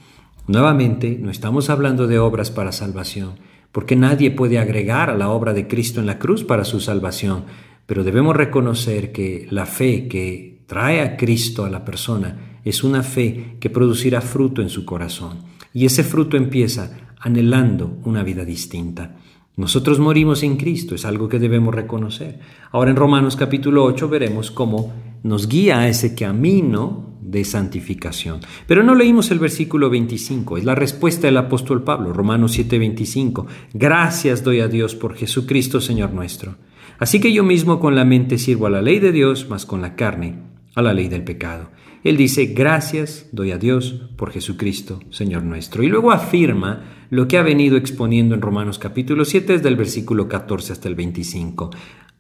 Nuevamente, 0.46 1.18
no 1.20 1.30
estamos 1.30 1.70
hablando 1.70 2.06
de 2.06 2.18
obras 2.18 2.50
para 2.50 2.72
salvación, 2.72 3.36
porque 3.72 3.96
nadie 3.96 4.30
puede 4.30 4.58
agregar 4.58 5.10
a 5.10 5.16
la 5.16 5.30
obra 5.30 5.52
de 5.52 5.66
Cristo 5.66 6.00
en 6.00 6.06
la 6.06 6.18
cruz 6.18 6.44
para 6.44 6.64
su 6.64 6.80
salvación, 6.80 7.44
pero 7.86 8.04
debemos 8.04 8.36
reconocer 8.36 9.12
que 9.12 9.46
la 9.50 9.66
fe 9.66 10.06
que 10.08 10.62
trae 10.66 11.00
a 11.00 11.16
Cristo 11.16 11.64
a 11.64 11.70
la 11.70 11.84
persona 11.84 12.60
es 12.64 12.84
una 12.84 13.02
fe 13.02 13.56
que 13.60 13.70
producirá 13.70 14.20
fruto 14.20 14.62
en 14.62 14.68
su 14.68 14.84
corazón. 14.84 15.38
Y 15.72 15.86
ese 15.86 16.04
fruto 16.04 16.36
empieza 16.36 16.96
anhelando 17.20 17.98
una 18.04 18.22
vida 18.22 18.44
distinta. 18.44 19.16
Nosotros 19.56 19.98
morimos 19.98 20.42
en 20.42 20.56
Cristo, 20.56 20.94
es 20.94 21.04
algo 21.04 21.28
que 21.28 21.38
debemos 21.38 21.74
reconocer. 21.74 22.40
Ahora 22.72 22.90
en 22.90 22.96
Romanos 22.96 23.36
capítulo 23.36 23.84
8 23.84 24.08
veremos 24.08 24.50
cómo 24.50 24.92
nos 25.24 25.48
guía 25.48 25.80
a 25.80 25.88
ese 25.88 26.14
camino 26.14 27.18
de 27.20 27.44
santificación. 27.44 28.40
Pero 28.68 28.84
no 28.84 28.94
leímos 28.94 29.32
el 29.32 29.40
versículo 29.40 29.90
25, 29.90 30.58
es 30.58 30.64
la 30.64 30.76
respuesta 30.76 31.26
del 31.26 31.38
apóstol 31.38 31.82
Pablo, 31.82 32.12
Romanos 32.12 32.56
7:25. 32.56 33.46
Gracias 33.72 34.44
doy 34.44 34.60
a 34.60 34.68
Dios 34.68 34.94
por 34.94 35.16
Jesucristo 35.16 35.80
Señor 35.80 36.12
nuestro. 36.12 36.56
Así 36.98 37.20
que 37.20 37.32
yo 37.32 37.42
mismo 37.42 37.80
con 37.80 37.96
la 37.96 38.04
mente 38.04 38.38
sirvo 38.38 38.66
a 38.66 38.70
la 38.70 38.82
ley 38.82 39.00
de 39.00 39.10
Dios, 39.10 39.48
mas 39.50 39.66
con 39.66 39.82
la 39.82 39.96
carne 39.96 40.38
a 40.76 40.82
la 40.82 40.92
ley 40.92 41.08
del 41.08 41.24
pecado. 41.24 41.70
Él 42.04 42.18
dice, 42.18 42.46
gracias 42.46 43.28
doy 43.32 43.50
a 43.50 43.58
Dios 43.58 44.10
por 44.16 44.30
Jesucristo, 44.30 45.00
Señor 45.10 45.42
nuestro. 45.42 45.82
Y 45.82 45.88
luego 45.88 46.12
afirma 46.12 46.84
lo 47.08 47.26
que 47.26 47.38
ha 47.38 47.42
venido 47.42 47.78
exponiendo 47.78 48.34
en 48.34 48.42
Romanos 48.42 48.78
capítulo 48.78 49.24
7, 49.24 49.54
desde 49.54 49.68
el 49.68 49.76
versículo 49.76 50.28
14 50.28 50.72
hasta 50.74 50.88
el 50.88 50.94
25. 50.94 51.70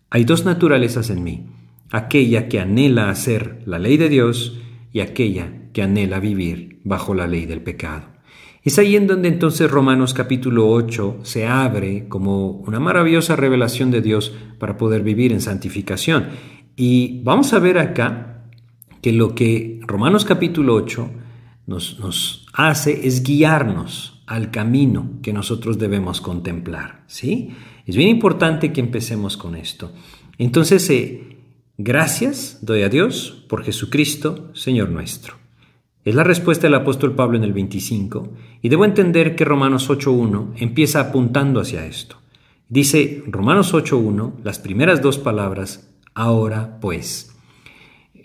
Hay 0.08 0.24
dos 0.24 0.44
naturalezas 0.44 1.10
en 1.10 1.22
mí, 1.22 1.46
aquella 1.94 2.48
que 2.48 2.58
anhela 2.58 3.08
hacer 3.08 3.62
la 3.66 3.78
ley 3.78 3.96
de 3.96 4.08
Dios 4.08 4.58
y 4.92 4.98
aquella 4.98 5.70
que 5.72 5.80
anhela 5.80 6.18
vivir 6.18 6.80
bajo 6.82 7.14
la 7.14 7.28
ley 7.28 7.46
del 7.46 7.62
pecado. 7.62 8.06
Es 8.64 8.80
ahí 8.80 8.96
en 8.96 9.06
donde 9.06 9.28
entonces 9.28 9.70
Romanos 9.70 10.12
capítulo 10.12 10.68
8 10.68 11.20
se 11.22 11.46
abre 11.46 12.08
como 12.08 12.48
una 12.48 12.80
maravillosa 12.80 13.36
revelación 13.36 13.92
de 13.92 14.00
Dios 14.00 14.34
para 14.58 14.76
poder 14.76 15.04
vivir 15.04 15.30
en 15.30 15.40
santificación. 15.40 16.30
Y 16.74 17.22
vamos 17.22 17.52
a 17.52 17.60
ver 17.60 17.78
acá 17.78 18.48
que 19.00 19.12
lo 19.12 19.36
que 19.36 19.78
Romanos 19.86 20.24
capítulo 20.24 20.74
8 20.74 21.10
nos, 21.66 22.44
hace 22.52 23.06
es 23.06 23.22
guiarnos 23.22 24.24
al 24.26 24.50
camino 24.50 25.20
que 25.22 25.32
nosotros 25.32 25.78
debemos 25.78 26.20
contemplar. 26.20 27.04
¿sí? 27.06 27.50
Es 27.86 27.94
bien 27.94 28.08
importante 28.08 28.72
que 28.72 28.80
empecemos 28.80 29.36
con 29.36 29.54
esto. 29.54 29.92
Entonces, 30.38 30.90
eh, 30.90 31.33
gracias 31.78 32.58
doy 32.62 32.82
a 32.82 32.88
Dios 32.88 33.44
por 33.48 33.64
Jesucristo, 33.64 34.50
Señor 34.54 34.90
nuestro. 34.90 35.34
Es 36.04 36.14
la 36.14 36.24
respuesta 36.24 36.66
del 36.66 36.74
apóstol 36.74 37.14
Pablo 37.14 37.38
en 37.38 37.44
el 37.44 37.52
25, 37.52 38.32
y 38.60 38.68
debo 38.68 38.84
entender 38.84 39.36
que 39.36 39.44
Romanos 39.44 39.88
8.1 39.88 40.52
empieza 40.56 41.00
apuntando 41.00 41.60
hacia 41.60 41.86
esto. 41.86 42.16
Dice 42.68 43.22
Romanos 43.26 43.72
8.1, 43.72 44.42
las 44.42 44.58
primeras 44.58 45.00
dos 45.00 45.18
palabras, 45.18 45.90
ahora 46.14 46.78
pues. 46.80 47.33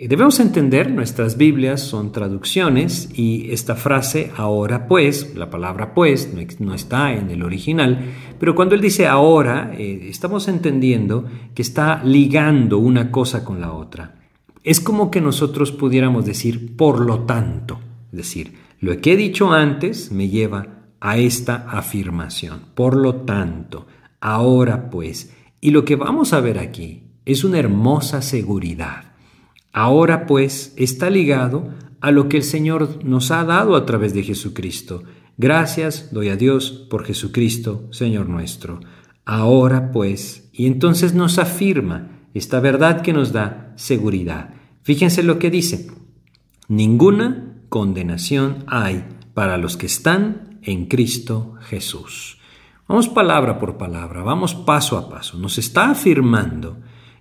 Debemos 0.01 0.39
entender, 0.39 0.89
nuestras 0.89 1.35
Biblias 1.35 1.81
son 1.81 2.13
traducciones 2.13 3.09
y 3.13 3.51
esta 3.51 3.75
frase 3.75 4.31
ahora 4.37 4.87
pues, 4.87 5.35
la 5.35 5.49
palabra 5.49 5.93
pues 5.93 6.33
no 6.59 6.73
está 6.73 7.11
en 7.11 7.29
el 7.29 7.43
original, 7.43 8.05
pero 8.39 8.55
cuando 8.55 8.75
él 8.75 8.81
dice 8.81 9.07
ahora, 9.07 9.73
eh, 9.77 10.07
estamos 10.09 10.47
entendiendo 10.47 11.25
que 11.53 11.61
está 11.61 12.01
ligando 12.05 12.77
una 12.77 13.11
cosa 13.11 13.43
con 13.43 13.59
la 13.59 13.73
otra. 13.73 14.15
Es 14.63 14.79
como 14.79 15.11
que 15.11 15.19
nosotros 15.19 15.73
pudiéramos 15.73 16.25
decir 16.25 16.77
por 16.77 17.01
lo 17.01 17.25
tanto, 17.25 17.81
es 18.13 18.17
decir, 18.19 18.53
lo 18.79 18.97
que 19.01 19.11
he 19.11 19.17
dicho 19.17 19.51
antes 19.51 20.13
me 20.13 20.29
lleva 20.29 20.85
a 21.01 21.17
esta 21.17 21.69
afirmación. 21.69 22.61
Por 22.73 22.95
lo 22.95 23.15
tanto, 23.15 23.85
ahora 24.21 24.89
pues, 24.89 25.33
y 25.59 25.71
lo 25.71 25.83
que 25.83 25.97
vamos 25.97 26.31
a 26.31 26.39
ver 26.39 26.57
aquí 26.57 27.03
es 27.25 27.43
una 27.43 27.59
hermosa 27.59 28.21
seguridad. 28.21 29.08
Ahora 29.71 30.25
pues 30.25 30.73
está 30.77 31.09
ligado 31.09 31.69
a 32.01 32.11
lo 32.11 32.29
que 32.29 32.37
el 32.37 32.43
Señor 32.43 33.03
nos 33.03 33.31
ha 33.31 33.43
dado 33.43 33.75
a 33.75 33.85
través 33.85 34.13
de 34.13 34.23
Jesucristo. 34.23 35.03
Gracias 35.37 36.09
doy 36.11 36.29
a 36.29 36.35
Dios 36.35 36.71
por 36.89 37.05
Jesucristo, 37.05 37.87
Señor 37.91 38.27
nuestro. 38.29 38.79
Ahora 39.25 39.91
pues, 39.91 40.49
y 40.53 40.65
entonces 40.65 41.13
nos 41.13 41.37
afirma 41.37 42.19
esta 42.33 42.59
verdad 42.59 43.01
que 43.01 43.13
nos 43.13 43.31
da 43.31 43.73
seguridad. 43.75 44.53
Fíjense 44.81 45.23
lo 45.23 45.39
que 45.39 45.51
dice. 45.51 45.87
Ninguna 46.67 47.63
condenación 47.69 48.63
hay 48.67 49.05
para 49.33 49.57
los 49.57 49.77
que 49.77 49.85
están 49.85 50.59
en 50.63 50.87
Cristo 50.87 51.55
Jesús. 51.61 52.37
Vamos 52.87 53.07
palabra 53.07 53.59
por 53.59 53.77
palabra, 53.77 54.23
vamos 54.23 54.55
paso 54.55 54.97
a 54.97 55.09
paso. 55.09 55.37
Nos 55.37 55.59
está 55.59 55.91
afirmando 55.91 56.77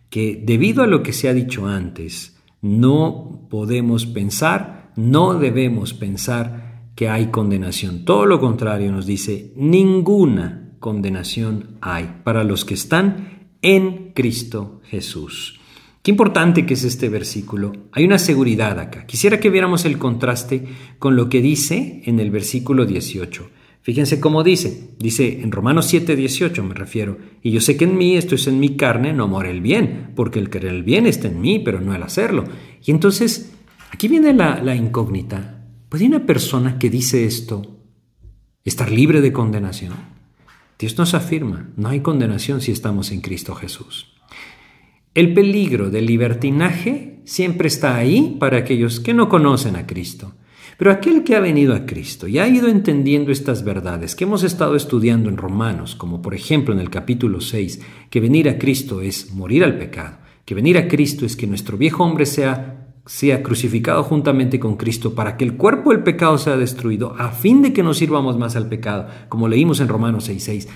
que 0.08 0.42
debido 0.42 0.82
a 0.82 0.86
lo 0.86 1.02
que 1.02 1.12
se 1.12 1.28
ha 1.28 1.34
dicho 1.34 1.66
antes, 1.66 2.37
no 2.60 3.46
podemos 3.50 4.06
pensar, 4.06 4.92
no 4.96 5.34
debemos 5.34 5.94
pensar 5.94 6.90
que 6.94 7.08
hay 7.08 7.26
condenación. 7.26 8.04
Todo 8.04 8.26
lo 8.26 8.40
contrario 8.40 8.90
nos 8.90 9.06
dice, 9.06 9.52
ninguna 9.56 10.72
condenación 10.80 11.76
hay 11.80 12.20
para 12.24 12.44
los 12.44 12.64
que 12.64 12.74
están 12.74 13.50
en 13.62 14.12
Cristo 14.14 14.80
Jesús. 14.84 15.60
Qué 16.02 16.10
importante 16.10 16.64
que 16.64 16.74
es 16.74 16.84
este 16.84 17.08
versículo. 17.08 17.72
Hay 17.92 18.04
una 18.04 18.18
seguridad 18.18 18.78
acá. 18.78 19.04
Quisiera 19.06 19.40
que 19.40 19.50
viéramos 19.50 19.84
el 19.84 19.98
contraste 19.98 20.66
con 20.98 21.16
lo 21.16 21.28
que 21.28 21.42
dice 21.42 22.02
en 22.06 22.18
el 22.20 22.30
versículo 22.30 22.86
18. 22.86 23.50
Fíjense 23.88 24.20
cómo 24.20 24.44
dice, 24.44 24.90
dice 24.98 25.40
en 25.40 25.50
Romanos 25.50 25.86
7, 25.86 26.14
18 26.14 26.62
me 26.62 26.74
refiero, 26.74 27.16
y 27.42 27.52
yo 27.52 27.62
sé 27.62 27.78
que 27.78 27.84
en 27.84 27.96
mí, 27.96 28.18
esto 28.18 28.34
es 28.34 28.46
en 28.46 28.60
mi 28.60 28.76
carne, 28.76 29.14
no 29.14 29.28
mora 29.28 29.48
el 29.48 29.62
bien, 29.62 30.12
porque 30.14 30.38
el 30.38 30.50
querer 30.50 30.74
el 30.74 30.82
bien 30.82 31.06
está 31.06 31.28
en 31.28 31.40
mí, 31.40 31.58
pero 31.58 31.80
no 31.80 31.94
el 31.94 32.02
hacerlo. 32.02 32.44
Y 32.84 32.90
entonces, 32.90 33.54
aquí 33.90 34.06
viene 34.08 34.34
la, 34.34 34.62
la 34.62 34.76
incógnita. 34.76 35.64
¿Puede 35.88 36.04
una 36.04 36.26
persona 36.26 36.78
que 36.78 36.90
dice 36.90 37.24
esto 37.24 37.78
estar 38.62 38.90
libre 38.90 39.22
de 39.22 39.32
condenación? 39.32 39.94
Dios 40.78 40.98
nos 40.98 41.14
afirma, 41.14 41.70
no 41.78 41.88
hay 41.88 42.00
condenación 42.00 42.60
si 42.60 42.72
estamos 42.72 43.10
en 43.10 43.22
Cristo 43.22 43.54
Jesús. 43.54 44.12
El 45.14 45.32
peligro 45.32 45.88
del 45.88 46.04
libertinaje 46.04 47.22
siempre 47.24 47.68
está 47.68 47.96
ahí 47.96 48.36
para 48.38 48.58
aquellos 48.58 49.00
que 49.00 49.14
no 49.14 49.30
conocen 49.30 49.76
a 49.76 49.86
Cristo. 49.86 50.34
Pero 50.78 50.92
aquel 50.92 51.24
que 51.24 51.34
ha 51.34 51.40
venido 51.40 51.74
a 51.74 51.86
Cristo 51.86 52.28
y 52.28 52.38
ha 52.38 52.46
ido 52.46 52.68
entendiendo 52.68 53.32
estas 53.32 53.64
verdades 53.64 54.14
que 54.14 54.22
hemos 54.22 54.44
estado 54.44 54.76
estudiando 54.76 55.28
en 55.28 55.36
Romanos, 55.36 55.96
como 55.96 56.22
por 56.22 56.34
ejemplo 56.34 56.72
en 56.72 56.78
el 56.78 56.88
capítulo 56.88 57.40
6, 57.40 57.80
que 58.08 58.20
venir 58.20 58.48
a 58.48 58.58
Cristo 58.58 59.00
es 59.00 59.34
morir 59.34 59.64
al 59.64 59.76
pecado, 59.76 60.18
que 60.44 60.54
venir 60.54 60.78
a 60.78 60.86
Cristo 60.86 61.26
es 61.26 61.34
que 61.34 61.48
nuestro 61.48 61.76
viejo 61.76 62.04
hombre 62.04 62.26
sea 62.26 62.76
sea 63.06 63.42
crucificado 63.42 64.04
juntamente 64.04 64.60
con 64.60 64.76
Cristo 64.76 65.14
para 65.14 65.38
que 65.38 65.44
el 65.44 65.56
cuerpo 65.56 65.90
del 65.90 66.02
pecado 66.02 66.36
sea 66.36 66.58
destruido, 66.58 67.16
a 67.18 67.30
fin 67.30 67.62
de 67.62 67.72
que 67.72 67.82
no 67.82 67.94
sirvamos 67.94 68.38
más 68.38 68.54
al 68.54 68.68
pecado, 68.68 69.08
como 69.30 69.48
leímos 69.48 69.80
en 69.80 69.88
Romanos 69.88 70.28
6:6, 70.28 70.68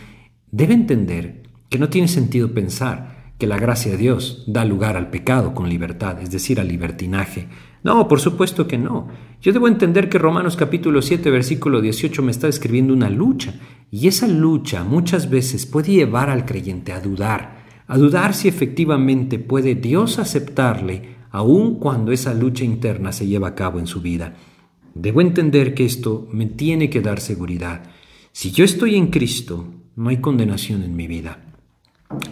debe 0.51 0.73
entender 0.75 1.43
que 1.69 1.79
no 1.79 1.91
tiene 1.91 2.09
sentido 2.09 2.53
pensar 2.53 3.35
que 3.39 3.47
la 3.47 3.59
gracia 3.59 3.93
de 3.93 3.99
Dios 3.99 4.45
da 4.47 4.65
lugar 4.65 4.97
al 4.97 5.11
pecado 5.11 5.55
con 5.55 5.69
libertad, 5.69 6.23
es 6.23 6.31
decir, 6.31 6.59
al 6.59 6.69
libertinaje, 6.69 7.49
no, 7.85 8.07
por 8.07 8.21
supuesto 8.21 8.67
que 8.67 8.79
no. 8.79 9.09
Yo 9.41 9.53
debo 9.53 9.67
entender 9.67 10.09
que 10.09 10.19
Romanos 10.19 10.57
capítulo 10.57 11.03
7, 11.03 11.31
versículo 11.31 11.81
18 11.81 12.23
me 12.23 12.31
está 12.31 12.47
describiendo 12.47 12.93
una 12.93 13.11
lucha, 13.11 13.55
y 13.91 14.07
esa 14.07 14.29
lucha 14.29 14.85
muchas 14.85 15.29
veces 15.29 15.67
puede 15.67 15.93
llevar 15.93 16.31
al 16.31 16.45
creyente 16.45 16.93
a 16.93 17.01
dudar, 17.01 17.65
a 17.89 17.99
dudar 17.99 18.35
si 18.35 18.47
efectivamente 18.49 19.39
puede 19.39 19.75
Dios 19.75 20.19
aceptarle 20.19 21.17
aun 21.33 21.77
cuando 21.77 22.13
esa 22.13 22.35
lucha 22.35 22.65
interna 22.65 23.11
se 23.11 23.27
lleva 23.27 23.49
a 23.49 23.55
cabo 23.55 23.81
en 23.81 23.87
su 23.87 24.01
vida. 24.01 24.35
Debo 24.95 25.21
entender 25.21 25.75
que 25.75 25.85
esto 25.85 26.29
me 26.31 26.47
tiene 26.47 26.89
que 26.89 27.01
dar 27.01 27.21
seguridad. 27.21 27.83
Si 28.31 28.53
yo 28.53 28.65
estoy 28.65 28.97
en 28.97 29.09
Cristo, 29.09 29.67
no 29.97 30.11
hay 30.11 30.19
condenación 30.19 30.83
en 30.83 30.95
mi 30.95 31.07
vida. 31.07 31.39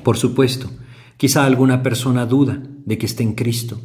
Por 0.03 0.17
supuesto, 0.17 0.71
quizá 1.17 1.45
alguna 1.45 1.83
persona 1.83 2.27
duda 2.27 2.63
de 2.85 2.99
que 2.99 3.07
esté 3.07 3.23
en 3.23 3.35
Cristo 3.35 3.81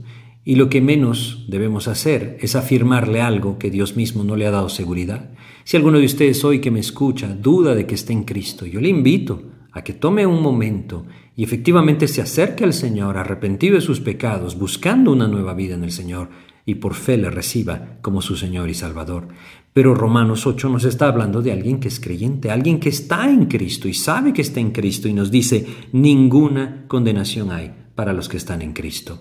y 0.45 0.55
lo 0.55 0.69
que 0.69 0.79
menos 0.79 1.43
debemos 1.47 1.87
hacer 1.87 2.37
es 2.39 2.55
afirmarle 2.55 3.19
algo 3.19 3.57
que 3.57 3.71
Dios 3.71 3.95
mismo 3.95 4.23
no 4.23 4.35
le 4.35 4.45
ha 4.45 4.51
dado 4.51 4.69
seguridad. 4.69 5.31
Si 5.63 5.75
alguno 5.75 5.97
de 5.97 6.05
ustedes 6.05 6.45
hoy 6.45 6.61
que 6.61 6.69
me 6.69 6.79
escucha 6.79 7.35
duda 7.35 7.73
de 7.73 7.87
que 7.87 7.95
esté 7.95 8.13
en 8.13 8.23
Cristo, 8.23 8.67
yo 8.67 8.79
le 8.79 8.89
invito 8.89 9.41
a 9.71 9.83
que 9.83 9.93
tome 9.93 10.27
un 10.27 10.43
momento 10.43 11.07
y 11.35 11.43
efectivamente 11.43 12.07
se 12.07 12.21
acerque 12.21 12.63
al 12.63 12.73
Señor 12.73 13.17
arrepentido 13.17 13.73
de 13.73 13.81
sus 13.81 13.99
pecados, 13.99 14.57
buscando 14.57 15.11
una 15.11 15.27
nueva 15.27 15.55
vida 15.55 15.73
en 15.73 15.83
el 15.83 15.91
Señor, 15.91 16.29
y 16.63 16.75
por 16.75 16.93
fe 16.93 17.17
le 17.17 17.29
reciba 17.29 17.97
como 18.01 18.21
su 18.21 18.35
Señor 18.35 18.69
y 18.69 18.73
Salvador. 18.73 19.27
Pero 19.73 19.93
Romanos 19.93 20.47
8 20.47 20.69
nos 20.69 20.85
está 20.85 21.07
hablando 21.07 21.41
de 21.41 21.51
alguien 21.51 21.79
que 21.79 21.89
es 21.89 21.99
creyente, 21.99 22.51
alguien 22.51 22.79
que 22.79 22.89
está 22.89 23.29
en 23.29 23.47
Cristo 23.47 23.87
y 23.87 23.93
sabe 23.93 24.31
que 24.31 24.41
está 24.41 24.59
en 24.59 24.71
Cristo 24.71 25.07
y 25.07 25.13
nos 25.13 25.29
dice, 25.31 25.65
ninguna 25.91 26.85
condenación 26.87 27.51
hay 27.51 27.73
para 27.95 28.13
los 28.13 28.29
que 28.29 28.37
están 28.37 28.61
en 28.61 28.73
Cristo. 28.73 29.19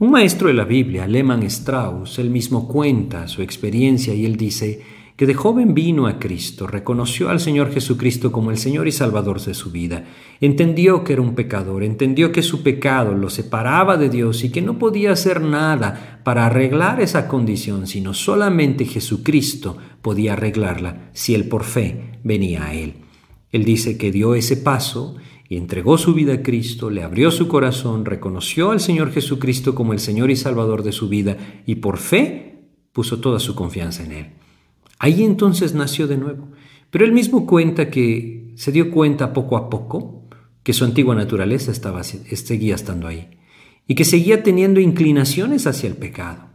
Un 0.00 0.12
maestro 0.12 0.46
de 0.46 0.54
la 0.54 0.64
Biblia, 0.64 1.08
Lehmann 1.08 1.42
Strauss, 1.42 2.20
él 2.20 2.30
mismo 2.30 2.68
cuenta 2.68 3.26
su 3.26 3.42
experiencia 3.42 4.14
y 4.14 4.24
él 4.24 4.36
dice, 4.36 4.80
que 5.16 5.26
de 5.26 5.34
joven 5.34 5.74
vino 5.74 6.06
a 6.06 6.20
Cristo, 6.20 6.68
reconoció 6.68 7.28
al 7.28 7.40
Señor 7.40 7.72
Jesucristo 7.72 8.30
como 8.30 8.52
el 8.52 8.58
Señor 8.58 8.86
y 8.86 8.92
Salvador 8.92 9.40
de 9.40 9.54
su 9.54 9.72
vida, 9.72 10.04
entendió 10.40 11.02
que 11.02 11.14
era 11.14 11.22
un 11.22 11.34
pecador, 11.34 11.82
entendió 11.82 12.30
que 12.30 12.42
su 12.42 12.62
pecado 12.62 13.14
lo 13.14 13.28
separaba 13.28 13.96
de 13.96 14.08
Dios 14.08 14.44
y 14.44 14.50
que 14.52 14.62
no 14.62 14.78
podía 14.78 15.10
hacer 15.10 15.40
nada 15.40 16.20
para 16.22 16.46
arreglar 16.46 17.00
esa 17.00 17.26
condición, 17.26 17.88
sino 17.88 18.14
solamente 18.14 18.84
Jesucristo 18.84 19.76
podía 20.00 20.34
arreglarla 20.34 21.10
si 21.12 21.34
él 21.34 21.48
por 21.48 21.64
fe 21.64 22.20
venía 22.22 22.66
a 22.66 22.74
él. 22.74 22.94
Él 23.50 23.64
dice 23.64 23.98
que 23.98 24.12
dio 24.12 24.36
ese 24.36 24.56
paso 24.56 25.16
y 25.48 25.56
entregó 25.56 25.96
su 25.96 26.12
vida 26.14 26.34
a 26.34 26.42
Cristo, 26.42 26.90
le 26.90 27.02
abrió 27.02 27.30
su 27.30 27.48
corazón, 27.48 28.04
reconoció 28.04 28.70
al 28.70 28.80
Señor 28.80 29.12
Jesucristo 29.12 29.74
como 29.74 29.92
el 29.92 29.98
Señor 29.98 30.30
y 30.30 30.36
Salvador 30.36 30.82
de 30.82 30.92
su 30.92 31.08
vida 31.08 31.36
y 31.64 31.76
por 31.76 31.98
fe 31.98 32.64
puso 32.92 33.20
toda 33.20 33.40
su 33.40 33.54
confianza 33.54 34.04
en 34.04 34.12
Él. 34.12 34.26
Ahí 34.98 35.22
entonces 35.22 35.74
nació 35.74 36.06
de 36.06 36.16
nuevo. 36.16 36.48
Pero 36.90 37.04
él 37.04 37.12
mismo 37.12 37.46
cuenta 37.46 37.90
que 37.90 38.52
se 38.56 38.72
dio 38.72 38.90
cuenta 38.90 39.32
poco 39.32 39.56
a 39.56 39.70
poco 39.70 40.28
que 40.62 40.72
su 40.72 40.84
antigua 40.84 41.14
naturaleza 41.14 41.70
estaba, 41.70 42.02
seguía 42.02 42.74
estando 42.74 43.06
ahí 43.06 43.30
y 43.86 43.94
que 43.94 44.04
seguía 44.04 44.42
teniendo 44.42 44.80
inclinaciones 44.80 45.66
hacia 45.66 45.88
el 45.88 45.96
pecado. 45.96 46.48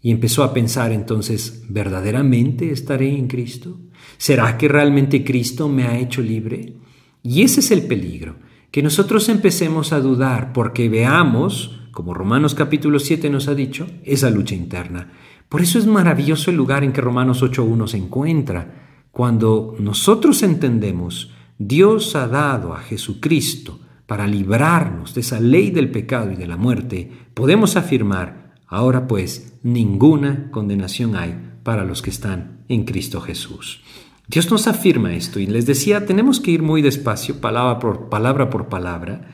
Y 0.00 0.12
empezó 0.12 0.44
a 0.44 0.54
pensar 0.54 0.92
entonces, 0.92 1.64
¿verdaderamente 1.68 2.70
estaré 2.70 3.16
en 3.16 3.26
Cristo? 3.26 3.80
¿Será 4.16 4.56
que 4.56 4.68
realmente 4.68 5.24
Cristo 5.24 5.68
me 5.68 5.84
ha 5.84 5.98
hecho 5.98 6.22
libre? 6.22 6.74
Y 7.22 7.42
ese 7.42 7.60
es 7.60 7.70
el 7.70 7.86
peligro, 7.86 8.36
que 8.70 8.82
nosotros 8.82 9.28
empecemos 9.28 9.92
a 9.92 10.00
dudar 10.00 10.52
porque 10.52 10.88
veamos, 10.88 11.80
como 11.92 12.14
Romanos 12.14 12.54
capítulo 12.54 12.98
7 12.98 13.30
nos 13.30 13.48
ha 13.48 13.54
dicho, 13.54 13.86
esa 14.04 14.30
lucha 14.30 14.54
interna. 14.54 15.12
Por 15.48 15.62
eso 15.62 15.78
es 15.78 15.86
maravilloso 15.86 16.50
el 16.50 16.56
lugar 16.56 16.84
en 16.84 16.92
que 16.92 17.00
Romanos 17.00 17.42
8.1 17.42 17.86
se 17.86 17.96
encuentra. 17.96 19.06
Cuando 19.10 19.74
nosotros 19.78 20.42
entendemos, 20.42 21.32
Dios 21.58 22.14
ha 22.14 22.28
dado 22.28 22.74
a 22.74 22.80
Jesucristo 22.80 23.80
para 24.06 24.26
librarnos 24.26 25.14
de 25.14 25.22
esa 25.22 25.40
ley 25.40 25.70
del 25.70 25.90
pecado 25.90 26.30
y 26.30 26.36
de 26.36 26.46
la 26.46 26.56
muerte, 26.56 27.10
podemos 27.34 27.76
afirmar, 27.76 28.54
ahora 28.66 29.06
pues, 29.06 29.58
ninguna 29.62 30.50
condenación 30.50 31.16
hay 31.16 31.36
para 31.62 31.84
los 31.84 32.00
que 32.00 32.10
están 32.10 32.64
en 32.68 32.84
Cristo 32.84 33.20
Jesús. 33.20 33.82
Dios 34.28 34.50
nos 34.50 34.68
afirma 34.68 35.14
esto 35.14 35.40
y 35.40 35.46
les 35.46 35.64
decía, 35.64 36.04
tenemos 36.04 36.38
que 36.38 36.50
ir 36.50 36.62
muy 36.62 36.82
despacio, 36.82 37.40
palabra 37.40 37.78
por 37.78 38.10
palabra 38.10 38.50
por 38.50 38.68
palabra. 38.68 39.30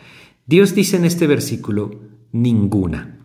Dios 0.47 0.77
dice 0.77 0.97
en 0.97 1.05
este 1.05 1.27
versículo, 1.27 2.01
ninguna. 2.31 3.19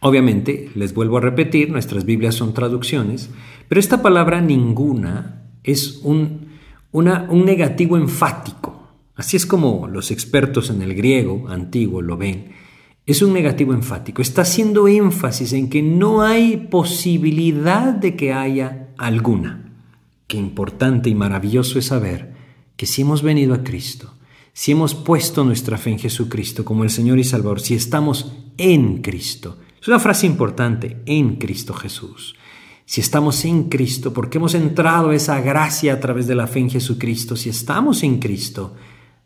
Obviamente, 0.00 0.70
les 0.74 0.92
vuelvo 0.92 1.18
a 1.18 1.20
repetir, 1.20 1.70
nuestras 1.70 2.04
Biblias 2.04 2.34
son 2.34 2.54
traducciones, 2.54 3.30
pero 3.68 3.78
esta 3.78 4.02
palabra 4.02 4.40
ninguna 4.40 5.44
es 5.62 6.00
un, 6.02 6.48
un 6.90 7.44
negativo 7.44 7.96
enfático. 7.96 8.88
Así 9.14 9.36
es 9.36 9.46
como 9.46 9.86
los 9.86 10.10
expertos 10.10 10.70
en 10.70 10.82
el 10.82 10.94
griego 10.94 11.46
antiguo 11.48 12.02
lo 12.02 12.16
ven. 12.16 12.50
Es 13.06 13.22
un 13.22 13.32
negativo 13.32 13.74
enfático. 13.74 14.22
Está 14.22 14.42
haciendo 14.42 14.88
énfasis 14.88 15.52
en 15.52 15.70
que 15.70 15.82
no 15.82 16.22
hay 16.22 16.56
posibilidad 16.56 17.94
de 17.94 18.16
que 18.16 18.32
haya 18.32 18.88
alguna. 18.98 19.63
Importante 20.34 21.10
y 21.10 21.14
maravilloso 21.14 21.78
es 21.78 21.86
saber 21.86 22.34
que 22.76 22.86
si 22.86 23.02
hemos 23.02 23.22
venido 23.22 23.54
a 23.54 23.62
Cristo, 23.62 24.14
si 24.52 24.72
hemos 24.72 24.94
puesto 24.94 25.44
nuestra 25.44 25.78
fe 25.78 25.90
en 25.90 25.98
Jesucristo 25.98 26.64
como 26.64 26.84
el 26.84 26.90
Señor 26.90 27.18
y 27.18 27.24
Salvador, 27.24 27.60
si 27.60 27.74
estamos 27.74 28.32
en 28.56 29.02
Cristo, 29.02 29.58
es 29.80 29.88
una 29.88 29.98
frase 29.98 30.26
importante, 30.26 31.02
en 31.06 31.36
Cristo 31.36 31.74
Jesús. 31.74 32.36
Si 32.86 33.00
estamos 33.00 33.44
en 33.44 33.68
Cristo, 33.68 34.12
porque 34.12 34.38
hemos 34.38 34.54
entrado 34.54 35.10
a 35.10 35.14
esa 35.14 35.40
gracia 35.40 35.94
a 35.94 36.00
través 36.00 36.26
de 36.26 36.34
la 36.34 36.46
fe 36.46 36.60
en 36.60 36.70
Jesucristo, 36.70 37.36
si 37.36 37.48
estamos 37.48 38.02
en 38.02 38.18
Cristo, 38.18 38.74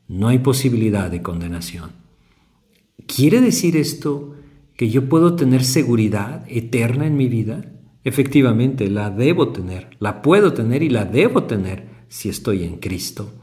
no 0.09 0.29
hay 0.29 0.39
posibilidad 0.39 1.11
de 1.11 1.23
condenación. 1.23 1.93
¿Quiere 3.07 3.41
decir 3.41 3.77
esto 3.77 4.35
que 4.77 4.91
yo 4.91 5.09
puedo 5.09 5.37
tener 5.37 5.65
seguridad 5.65 6.45
eterna 6.49 7.07
en 7.07 7.17
mi 7.17 7.29
vida? 7.29 7.73
Efectivamente, 8.09 8.89
la 8.89 9.11
debo 9.11 9.49
tener, 9.53 9.91
la 10.01 10.23
puedo 10.23 10.55
tener 10.55 10.83
y 10.83 10.89
la 10.89 11.05
debo 11.05 11.45
tener 11.45 11.85
si 12.09 12.31
estoy 12.31 12.65
en 12.65 12.79
Cristo. 12.79 13.35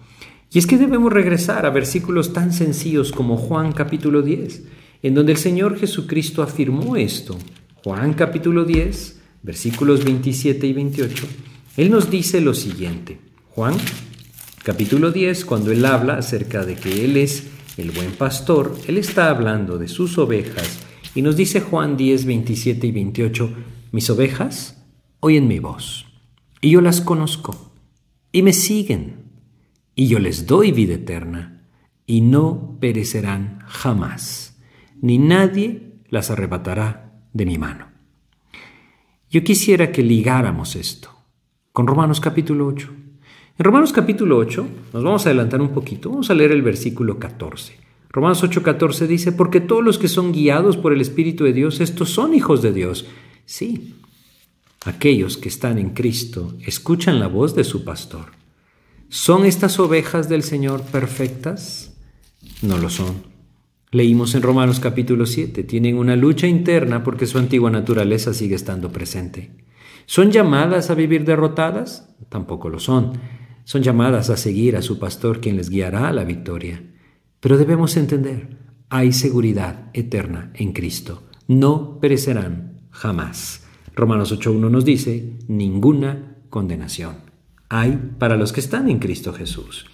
Y 0.51 0.57
es 0.57 0.65
que 0.65 0.77
debemos 0.77 1.13
regresar 1.13 1.65
a 1.65 1.69
versículos 1.69 2.33
tan 2.33 2.51
sencillos 2.51 3.11
como 3.11 3.37
Juan 3.37 3.73
capítulo 3.73 4.21
10 4.23 4.63
en 5.05 5.13
donde 5.13 5.33
el 5.33 5.37
Señor 5.37 5.77
Jesucristo 5.77 6.41
afirmó 6.41 6.95
esto. 6.95 7.37
Juan 7.83 8.15
capítulo 8.15 8.65
10, 8.65 9.21
versículos 9.43 10.03
27 10.03 10.65
y 10.65 10.73
28. 10.73 11.27
Él 11.77 11.91
nos 11.91 12.09
dice 12.09 12.41
lo 12.41 12.55
siguiente. 12.55 13.19
Juan 13.49 13.75
capítulo 14.63 15.11
10, 15.11 15.45
cuando 15.45 15.71
Él 15.71 15.85
habla 15.85 16.17
acerca 16.17 16.65
de 16.65 16.73
que 16.73 17.05
Él 17.05 17.17
es 17.17 17.43
el 17.77 17.91
buen 17.91 18.13
pastor, 18.13 18.75
Él 18.87 18.97
está 18.97 19.29
hablando 19.29 19.77
de 19.77 19.87
sus 19.89 20.17
ovejas 20.17 20.79
y 21.13 21.21
nos 21.21 21.35
dice 21.35 21.61
Juan 21.61 21.97
10, 21.97 22.25
27 22.25 22.87
y 22.87 22.91
28, 22.91 23.49
mis 23.95 24.09
ovejas 24.09 24.85
oyen 25.21 25.47
mi 25.47 25.59
voz 25.59 26.05
y 26.59 26.71
yo 26.71 26.81
las 26.81 26.99
conozco 26.99 27.71
y 28.33 28.41
me 28.41 28.51
siguen 28.51 29.31
y 29.95 30.09
yo 30.09 30.19
les 30.19 30.47
doy 30.47 30.73
vida 30.73 30.95
eterna 30.95 31.61
y 32.05 32.19
no 32.19 32.75
perecerán 32.81 33.59
jamás 33.65 34.59
ni 35.01 35.17
nadie 35.17 35.93
las 36.09 36.29
arrebatará 36.29 37.21
de 37.31 37.45
mi 37.45 37.57
mano. 37.57 37.87
Yo 39.29 39.45
quisiera 39.45 39.93
que 39.93 40.03
ligáramos 40.03 40.75
esto 40.75 41.11
con 41.71 41.87
Romanos 41.87 42.19
capítulo 42.19 42.67
8. 42.67 42.93
En 43.57 43.63
Romanos 43.63 43.93
capítulo 43.93 44.37
8, 44.37 44.67
nos 44.91 45.03
vamos 45.05 45.25
a 45.25 45.29
adelantar 45.29 45.61
un 45.61 45.69
poquito, 45.69 46.09
vamos 46.09 46.29
a 46.29 46.33
leer 46.33 46.51
el 46.51 46.63
versículo 46.63 47.17
14. 47.17 47.77
Romanos 48.09 48.43
8:14 48.43 49.07
dice, 49.07 49.31
porque 49.31 49.61
todos 49.61 49.85
los 49.85 49.97
que 49.97 50.09
son 50.09 50.33
guiados 50.33 50.75
por 50.75 50.91
el 50.91 50.99
Espíritu 50.99 51.45
de 51.45 51.53
Dios, 51.53 51.79
estos 51.79 52.09
son 52.09 52.33
hijos 52.33 52.61
de 52.61 52.73
Dios. 52.73 53.07
Sí, 53.45 53.95
aquellos 54.85 55.37
que 55.37 55.49
están 55.49 55.77
en 55.77 55.91
Cristo 55.91 56.55
escuchan 56.65 57.19
la 57.19 57.27
voz 57.27 57.55
de 57.55 57.63
su 57.63 57.83
pastor. 57.83 58.31
¿Son 59.09 59.45
estas 59.45 59.79
ovejas 59.79 60.29
del 60.29 60.41
Señor 60.41 60.81
perfectas? 60.81 61.95
No 62.63 62.77
lo 62.79 62.89
son. 62.89 63.23
Leímos 63.91 64.33
en 64.33 64.41
Romanos 64.41 64.79
capítulo 64.79 65.25
7, 65.27 65.63
tienen 65.63 65.97
una 65.97 66.15
lucha 66.15 66.47
interna 66.47 67.03
porque 67.03 67.27
su 67.27 67.37
antigua 67.37 67.69
naturaleza 67.69 68.33
sigue 68.33 68.55
estando 68.55 68.91
presente. 68.91 69.51
¿Son 70.07 70.31
llamadas 70.31 70.89
a 70.89 70.95
vivir 70.95 71.23
derrotadas? 71.23 72.15
Tampoco 72.29 72.69
lo 72.69 72.79
son. 72.79 73.13
Son 73.63 73.83
llamadas 73.83 74.29
a 74.29 74.37
seguir 74.37 74.75
a 74.75 74.81
su 74.81 74.99
pastor 74.99 75.39
quien 75.39 75.55
les 75.55 75.69
guiará 75.69 76.07
a 76.07 76.13
la 76.13 76.23
victoria. 76.23 76.83
Pero 77.39 77.57
debemos 77.57 77.95
entender, 77.95 78.57
hay 78.89 79.13
seguridad 79.13 79.89
eterna 79.93 80.51
en 80.55 80.73
Cristo. 80.73 81.23
No 81.47 81.99
perecerán 81.99 82.74
jamás. 82.95 83.67
Romanos 83.95 84.33
8.1 84.33 84.69
nos 84.69 84.85
dice, 84.85 85.37
ninguna 85.47 86.37
condenación 86.49 87.25
hay 87.69 87.99
para 88.17 88.37
los 88.37 88.53
que 88.53 88.59
están 88.59 88.89
en 88.89 88.99
Cristo 88.99 89.33
Jesús. 89.33 89.85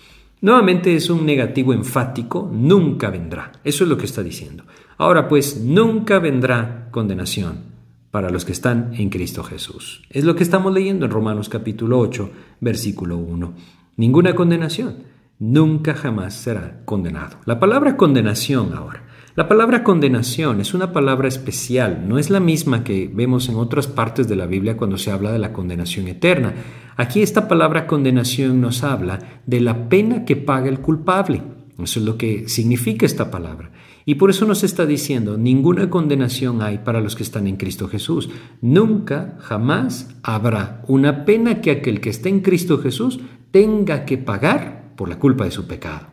Nuevamente 0.42 0.96
es 0.96 1.10
un 1.10 1.26
negativo 1.26 1.74
enfático, 1.74 2.50
nunca 2.52 3.10
vendrá. 3.10 3.52
Eso 3.64 3.84
es 3.84 3.90
lo 3.90 3.98
que 3.98 4.06
está 4.06 4.24
diciendo. 4.24 4.64
Ahora 4.98 5.28
pues, 5.28 5.62
nunca 5.62 6.20
vendrá 6.20 6.90
condenación 6.92 7.72
para 8.10 8.30
los 8.30 8.44
que 8.44 8.52
están 8.52 8.94
en 8.96 9.10
Cristo 9.10 9.44
Jesús. 9.44 10.02
Es 10.10 10.24
lo 10.24 10.36
que 10.36 10.44
estamos 10.44 10.74
leyendo 10.74 11.06
en 11.06 11.12
Romanos 11.12 11.48
capítulo 11.48 12.00
8, 12.00 12.32
versículo 12.60 13.18
1. 13.18 13.54
Ninguna 13.98 14.36
condenación. 14.36 15.04
Nunca 15.40 15.94
jamás 15.96 16.36
será 16.36 16.82
condenado. 16.86 17.38
La 17.46 17.60
palabra 17.60 17.98
condenación 17.98 18.74
ahora. 18.74 19.04
La 19.34 19.48
palabra 19.48 19.86
condenación 19.86 20.60
es 20.60 20.74
una 20.74 20.92
palabra 20.92 21.30
especial, 21.30 22.04
no 22.06 22.18
es 22.18 22.30
la 22.30 22.42
misma 22.42 22.84
que 22.84 23.10
vemos 23.14 23.48
en 23.48 23.56
otras 23.56 23.88
partes 23.88 24.28
de 24.28 24.36
la 24.36 24.46
Biblia 24.46 24.76
cuando 24.76 24.98
se 24.98 25.10
habla 25.10 25.32
de 25.32 25.40
la 25.40 25.54
condenación 25.54 26.10
eterna. 26.10 26.54
Aquí 26.98 27.22
esta 27.22 27.48
palabra 27.48 27.88
condenación 27.88 28.60
nos 28.60 28.84
habla 28.84 29.42
de 29.46 29.62
la 29.62 29.88
pena 29.88 30.26
que 30.26 30.36
paga 30.36 30.68
el 30.68 30.82
culpable. 30.82 31.44
Eso 31.82 32.02
es 32.02 32.06
lo 32.06 32.18
que 32.18 32.50
significa 32.50 33.06
esta 33.06 33.32
palabra. 33.32 33.72
Y 34.04 34.16
por 34.16 34.32
eso 34.32 34.46
nos 34.46 34.66
está 34.66 34.86
diciendo, 34.86 35.38
ninguna 35.38 35.90
condenación 35.90 36.62
hay 36.62 36.80
para 36.80 37.00
los 37.00 37.16
que 37.16 37.24
están 37.24 37.48
en 37.48 37.56
Cristo 37.56 37.88
Jesús. 37.88 38.30
Nunca, 38.60 39.38
jamás 39.40 40.14
habrá 40.24 40.84
una 40.90 41.24
pena 41.24 41.62
que 41.62 41.72
aquel 41.72 42.02
que 42.02 42.10
está 42.10 42.28
en 42.28 42.42
Cristo 42.42 42.80
Jesús 42.80 43.22
tenga 43.52 44.04
que 44.04 44.18
pagar 44.18 44.92
por 44.98 45.08
la 45.08 45.20
culpa 45.20 45.46
de 45.46 45.52
su 45.52 45.68
pecado. 45.68 46.08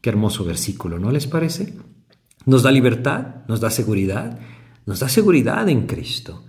Qué 0.00 0.10
hermoso 0.10 0.44
versículo, 0.44 1.00
¿no 1.00 1.10
les 1.10 1.26
parece? 1.26 1.74
Nos 2.44 2.62
da 2.62 2.70
libertad, 2.70 3.44
nos 3.46 3.60
da 3.60 3.70
seguridad, 3.70 4.38
nos 4.84 5.00
da 5.00 5.08
seguridad 5.08 5.68
en 5.68 5.86
Cristo. 5.86 6.44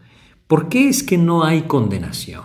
¿Por 0.47 0.67
qué 0.67 0.89
es 0.89 1.03
que 1.03 1.17
no 1.17 1.43
hay 1.43 1.63
condenación? 1.63 2.43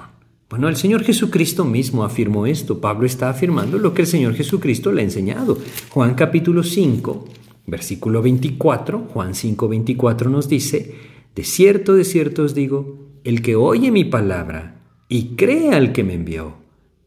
Bueno, 0.51 0.69
el 0.69 0.77
Señor 0.77 1.03
Jesucristo 1.03 1.65
mismo 1.65 2.05
afirmó 2.05 2.47
esto. 2.47 2.81
Pablo 2.81 3.07
está 3.07 3.29
afirmando 3.31 3.79
lo 3.79 3.93
que 3.93 4.03
el 4.03 4.09
Señor 4.09 4.35
Jesucristo 4.35 4.93
le 4.93 5.03
ha 5.03 5.05
enseñado. 5.05 5.59
Juan 5.91 6.15
capítulo 6.15 6.63
5, 6.63 7.25
versículo 7.67 8.23
24, 8.23 9.09
Juan 9.13 9.35
5, 9.35 9.69
24 9.69 10.31
nos 10.31 10.49
dice, 10.49 10.95
De 11.35 11.45
cierto, 11.45 11.95
de 11.95 12.05
cierto 12.05 12.45
os 12.45 12.55
digo, 12.55 13.09
el 13.25 13.43
que 13.43 13.57
oye 13.57 13.91
mi 13.91 14.05
palabra 14.05 14.83
y 15.09 15.37
cree 15.37 15.73
al 15.73 15.93
que 15.93 16.05
me 16.05 16.15
envió, 16.15 16.57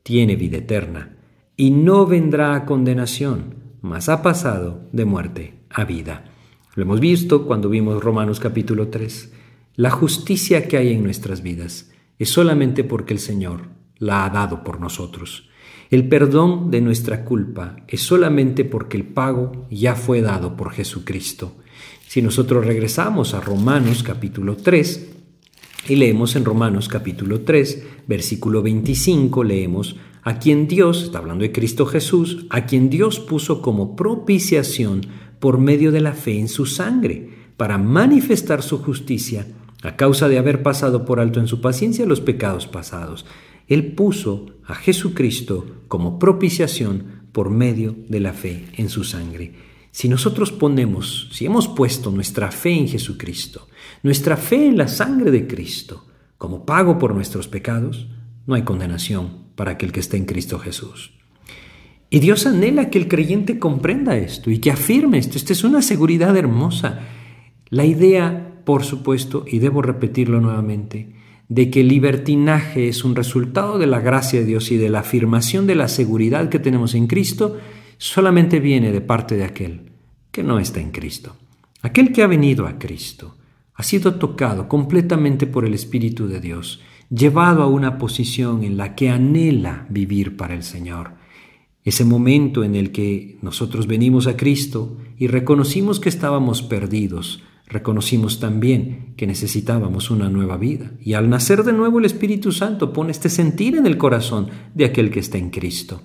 tiene 0.04 0.36
vida 0.36 0.58
eterna, 0.58 1.18
y 1.56 1.72
no 1.72 2.06
vendrá 2.06 2.56
a 2.56 2.66
condenación, 2.66 3.56
mas 3.82 4.10
ha 4.10 4.22
pasado 4.22 4.88
de 4.92 5.06
muerte 5.06 5.54
a 5.70 5.84
vida. 5.84 6.31
Lo 6.74 6.84
hemos 6.84 7.02
visto 7.02 7.46
cuando 7.46 7.68
vimos 7.68 8.02
Romanos 8.02 8.40
capítulo 8.40 8.88
3. 8.88 9.34
La 9.76 9.90
justicia 9.90 10.70
que 10.70 10.78
hay 10.78 10.94
en 10.94 11.04
nuestras 11.04 11.44
vidas 11.44 11.92
es 12.18 12.30
solamente 12.30 12.86
porque 12.86 13.14
el 13.14 13.20
Señor 13.20 13.64
la 13.98 14.24
ha 14.24 14.30
dado 14.30 14.64
por 14.64 14.80
nosotros. 14.80 15.50
El 15.90 16.08
perdón 16.08 16.72
de 16.72 16.80
nuestra 16.80 17.26
culpa 17.26 17.76
es 17.90 18.04
solamente 18.04 18.64
porque 18.64 18.96
el 18.96 19.04
pago 19.04 19.68
ya 19.70 19.96
fue 19.96 20.22
dado 20.22 20.56
por 20.56 20.72
Jesucristo. 20.72 21.58
Si 22.08 22.22
nosotros 22.22 22.66
regresamos 22.66 23.34
a 23.34 23.42
Romanos 23.42 24.02
capítulo 24.02 24.56
3 24.56 25.12
y 25.90 25.96
leemos 25.98 26.38
en 26.38 26.46
Romanos 26.46 26.88
capítulo 26.88 27.42
3, 27.42 27.86
versículo 28.08 28.62
25, 28.62 29.44
leemos, 29.44 29.98
a 30.24 30.40
quien 30.40 30.70
Dios, 30.70 31.04
está 31.04 31.18
hablando 31.18 31.42
de 31.42 31.52
Cristo 31.52 31.86
Jesús, 31.86 32.46
a 32.50 32.66
quien 32.66 32.90
Dios 32.90 33.20
puso 33.20 33.62
como 33.62 33.98
propiciación 33.98 35.02
por 35.42 35.58
medio 35.58 35.92
de 35.92 36.00
la 36.00 36.14
fe 36.14 36.40
en 36.40 36.48
su 36.48 36.66
sangre, 36.66 37.30
para 37.58 37.78
manifestar 37.78 38.64
su 38.64 38.78
justicia 38.78 39.48
a 39.84 39.96
causa 39.96 40.30
de 40.30 40.38
haber 40.38 40.64
pasado 40.64 41.04
por 41.04 41.20
alto 41.20 41.40
en 41.40 41.48
su 41.48 41.60
paciencia 41.60 42.06
los 42.06 42.22
pecados 42.22 42.68
pasados. 42.68 43.26
Él 43.68 43.94
puso 43.94 44.46
a 44.66 44.76
Jesucristo 44.76 45.84
como 45.88 46.20
propiciación 46.20 47.28
por 47.32 47.50
medio 47.50 47.96
de 48.08 48.20
la 48.20 48.34
fe 48.34 48.68
en 48.78 48.90
su 48.90 49.04
sangre. 49.04 49.56
Si 49.92 50.08
nosotros 50.08 50.52
ponemos, 50.52 51.30
si 51.34 51.46
hemos 51.46 51.68
puesto 51.68 52.12
nuestra 52.12 52.52
fe 52.52 52.72
en 52.72 52.88
Jesucristo, 52.88 53.68
nuestra 54.04 54.38
fe 54.38 54.68
en 54.68 54.78
la 54.78 54.88
sangre 54.88 55.32
de 55.32 55.48
Cristo, 55.48 56.06
como 56.38 56.66
pago 56.66 56.98
por 56.98 57.16
nuestros 57.16 57.48
pecados, 57.48 58.08
no 58.46 58.56
hay 58.56 58.62
condenación 58.62 59.48
para 59.56 59.72
aquel 59.72 59.92
que 59.92 60.00
está 60.00 60.18
en 60.18 60.26
Cristo 60.26 60.60
Jesús. 60.60 61.21
Y 62.12 62.20
Dios 62.20 62.46
anhela 62.46 62.92
que 62.92 63.00
el 63.00 63.08
creyente 63.08 63.58
comprenda 63.58 64.16
esto 64.18 64.52
y 64.52 64.60
que 64.60 64.70
afirme 64.70 65.18
esto. 65.18 65.38
Esta 65.38 65.54
es 65.54 65.64
una 65.64 65.82
seguridad 65.82 66.38
hermosa. 66.38 67.00
La 67.70 67.86
idea 67.86 68.52
por 68.64 68.84
supuesto, 68.84 69.46
y 69.48 69.60
debo 69.60 69.82
repetirlo 69.82 70.40
nuevamente, 70.40 71.14
de 71.50 71.70
que 71.70 71.82
el 71.82 71.88
libertinaje 71.88 72.88
es 72.88 73.04
un 73.04 73.16
resultado 73.16 73.78
de 73.78 73.88
la 73.88 74.00
gracia 74.00 74.40
de 74.40 74.46
Dios 74.46 74.72
y 74.72 74.78
de 74.78 74.90
la 74.90 75.00
afirmación 75.00 75.68
de 75.68 75.76
la 75.76 75.88
seguridad 75.88 76.50
que 76.50 76.60
tenemos 76.60 76.94
en 76.94 77.08
Cristo, 77.08 77.58
solamente 77.98 78.60
viene 78.60 78.92
de 78.92 79.02
parte 79.02 79.36
de 79.36 79.44
aquel 79.44 79.92
que 80.32 80.44
no 80.44 80.60
está 80.60 80.80
en 80.80 80.92
Cristo. 80.92 81.36
Aquel 81.82 82.14
que 82.14 82.24
ha 82.24 82.28
venido 82.28 82.68
a 82.68 82.78
Cristo 82.78 83.36
ha 83.74 83.84
sido 83.84 84.16
tocado 84.16 84.68
completamente 84.68 85.48
por 85.48 85.66
el 85.66 85.74
Espíritu 85.74 86.28
de 86.28 86.40
Dios, 86.40 86.82
llevado 87.10 87.64
a 87.64 87.68
una 87.68 87.98
posición 87.98 88.64
en 88.64 88.78
la 88.78 88.96
que 88.96 89.10
anhela 89.10 89.88
vivir 89.90 90.38
para 90.38 90.54
el 90.54 90.64
Señor. 90.64 91.21
Ese 91.84 92.06
momento 92.06 92.64
en 92.64 92.76
el 92.76 92.92
que 92.92 93.40
nosotros 93.42 93.88
venimos 93.88 94.28
a 94.28 94.38
Cristo 94.38 94.98
y 95.18 95.28
reconocimos 95.28 96.00
que 96.00 96.10
estábamos 96.10 96.62
perdidos, 96.62 97.42
reconocimos 97.68 98.40
también 98.40 99.14
que 99.18 99.26
necesitábamos 99.26 100.12
una 100.12 100.30
nueva 100.30 100.58
vida. 100.58 100.92
Y 101.02 101.14
al 101.14 101.30
nacer 101.30 101.64
de 101.64 101.74
nuevo 101.74 102.00
el 102.00 102.06
Espíritu 102.06 102.52
Santo 102.52 102.94
pone 102.94 103.12
este 103.12 103.30
sentir 103.30 103.76
en 103.76 103.88
el 103.88 103.98
corazón 103.98 104.50
de 104.76 104.86
aquel 104.86 105.10
que 105.10 105.20
está 105.20 105.40
en 105.40 105.50
Cristo. 105.50 106.02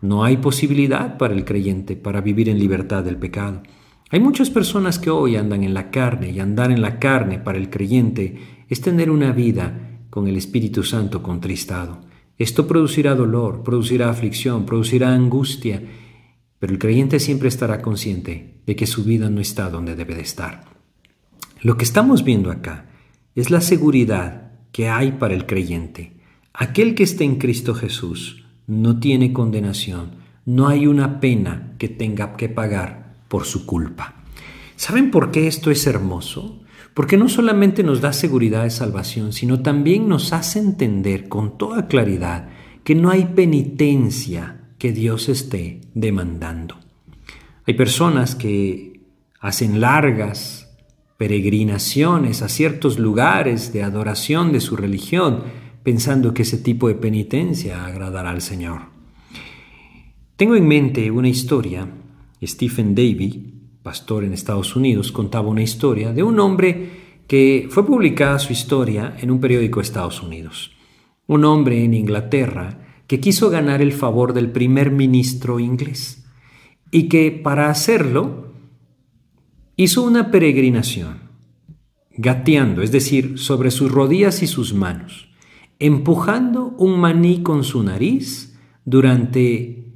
No 0.00 0.24
hay 0.24 0.38
posibilidad 0.38 1.18
para 1.18 1.34
el 1.34 1.44
creyente 1.44 1.96
para 1.96 2.22
vivir 2.22 2.48
en 2.48 2.58
libertad 2.58 3.04
del 3.04 3.16
pecado. 3.16 3.62
Hay 4.10 4.20
muchas 4.20 4.48
personas 4.48 4.98
que 4.98 5.10
hoy 5.10 5.36
andan 5.36 5.62
en 5.62 5.74
la 5.74 5.90
carne 5.90 6.30
y 6.30 6.40
andar 6.40 6.72
en 6.72 6.80
la 6.80 6.98
carne 6.98 7.38
para 7.38 7.58
el 7.58 7.68
creyente 7.68 8.64
es 8.68 8.80
tener 8.80 9.10
una 9.10 9.32
vida 9.32 10.00
con 10.08 10.26
el 10.26 10.36
Espíritu 10.36 10.82
Santo 10.82 11.22
contristado. 11.22 12.09
Esto 12.40 12.66
producirá 12.66 13.14
dolor, 13.14 13.62
producirá 13.62 14.08
aflicción, 14.08 14.64
producirá 14.64 15.12
angustia, 15.12 15.82
pero 16.58 16.72
el 16.72 16.78
creyente 16.78 17.20
siempre 17.20 17.48
estará 17.48 17.82
consciente 17.82 18.62
de 18.64 18.76
que 18.76 18.86
su 18.86 19.04
vida 19.04 19.28
no 19.28 19.42
está 19.42 19.68
donde 19.68 19.94
debe 19.94 20.14
de 20.14 20.22
estar. 20.22 20.64
Lo 21.60 21.76
que 21.76 21.84
estamos 21.84 22.24
viendo 22.24 22.50
acá 22.50 22.86
es 23.34 23.50
la 23.50 23.60
seguridad 23.60 24.52
que 24.72 24.88
hay 24.88 25.12
para 25.12 25.34
el 25.34 25.44
creyente. 25.44 26.14
Aquel 26.54 26.94
que 26.94 27.02
está 27.02 27.24
en 27.24 27.36
Cristo 27.36 27.74
Jesús 27.74 28.46
no 28.66 28.98
tiene 29.00 29.34
condenación, 29.34 30.12
no 30.46 30.66
hay 30.66 30.86
una 30.86 31.20
pena 31.20 31.74
que 31.76 31.90
tenga 31.90 32.38
que 32.38 32.48
pagar 32.48 33.16
por 33.28 33.44
su 33.44 33.66
culpa. 33.66 34.14
¿Saben 34.76 35.10
por 35.10 35.30
qué 35.30 35.46
esto 35.46 35.70
es 35.70 35.86
hermoso? 35.86 36.62
Porque 36.94 37.16
no 37.16 37.28
solamente 37.28 37.82
nos 37.82 38.00
da 38.00 38.12
seguridad 38.12 38.64
de 38.64 38.70
salvación, 38.70 39.32
sino 39.32 39.60
también 39.60 40.08
nos 40.08 40.32
hace 40.32 40.58
entender 40.58 41.28
con 41.28 41.56
toda 41.56 41.86
claridad 41.86 42.48
que 42.84 42.94
no 42.94 43.10
hay 43.10 43.26
penitencia 43.26 44.60
que 44.78 44.92
Dios 44.92 45.28
esté 45.28 45.80
demandando. 45.94 46.76
Hay 47.66 47.74
personas 47.74 48.34
que 48.34 49.00
hacen 49.40 49.80
largas 49.80 50.68
peregrinaciones 51.16 52.42
a 52.42 52.48
ciertos 52.48 52.98
lugares 52.98 53.72
de 53.72 53.82
adoración 53.82 54.52
de 54.52 54.60
su 54.60 54.74
religión, 54.74 55.44
pensando 55.82 56.32
que 56.32 56.42
ese 56.42 56.56
tipo 56.56 56.88
de 56.88 56.94
penitencia 56.94 57.84
agradará 57.84 58.30
al 58.30 58.40
Señor. 58.40 58.82
Tengo 60.36 60.56
en 60.56 60.66
mente 60.66 61.10
una 61.10 61.28
historia, 61.28 61.86
Stephen 62.42 62.94
Davy, 62.94 63.49
pastor 63.82 64.24
en 64.24 64.32
Estados 64.32 64.76
Unidos, 64.76 65.12
contaba 65.12 65.48
una 65.48 65.62
historia 65.62 66.12
de 66.12 66.22
un 66.22 66.38
hombre 66.40 66.90
que 67.26 67.68
fue 67.70 67.86
publicada 67.86 68.38
su 68.38 68.52
historia 68.52 69.16
en 69.20 69.30
un 69.30 69.40
periódico 69.40 69.80
de 69.80 69.84
Estados 69.84 70.22
Unidos. 70.22 70.72
Un 71.26 71.44
hombre 71.44 71.84
en 71.84 71.94
Inglaterra 71.94 73.02
que 73.06 73.20
quiso 73.20 73.50
ganar 73.50 73.82
el 73.82 73.92
favor 73.92 74.32
del 74.32 74.50
primer 74.50 74.90
ministro 74.90 75.60
inglés 75.60 76.24
y 76.90 77.08
que 77.08 77.30
para 77.30 77.70
hacerlo 77.70 78.52
hizo 79.76 80.02
una 80.02 80.30
peregrinación, 80.30 81.30
gateando, 82.16 82.82
es 82.82 82.92
decir, 82.92 83.38
sobre 83.38 83.70
sus 83.70 83.90
rodillas 83.90 84.42
y 84.42 84.46
sus 84.46 84.74
manos, 84.74 85.30
empujando 85.78 86.74
un 86.78 87.00
maní 87.00 87.42
con 87.42 87.64
su 87.64 87.82
nariz 87.82 88.58
durante, 88.84 89.94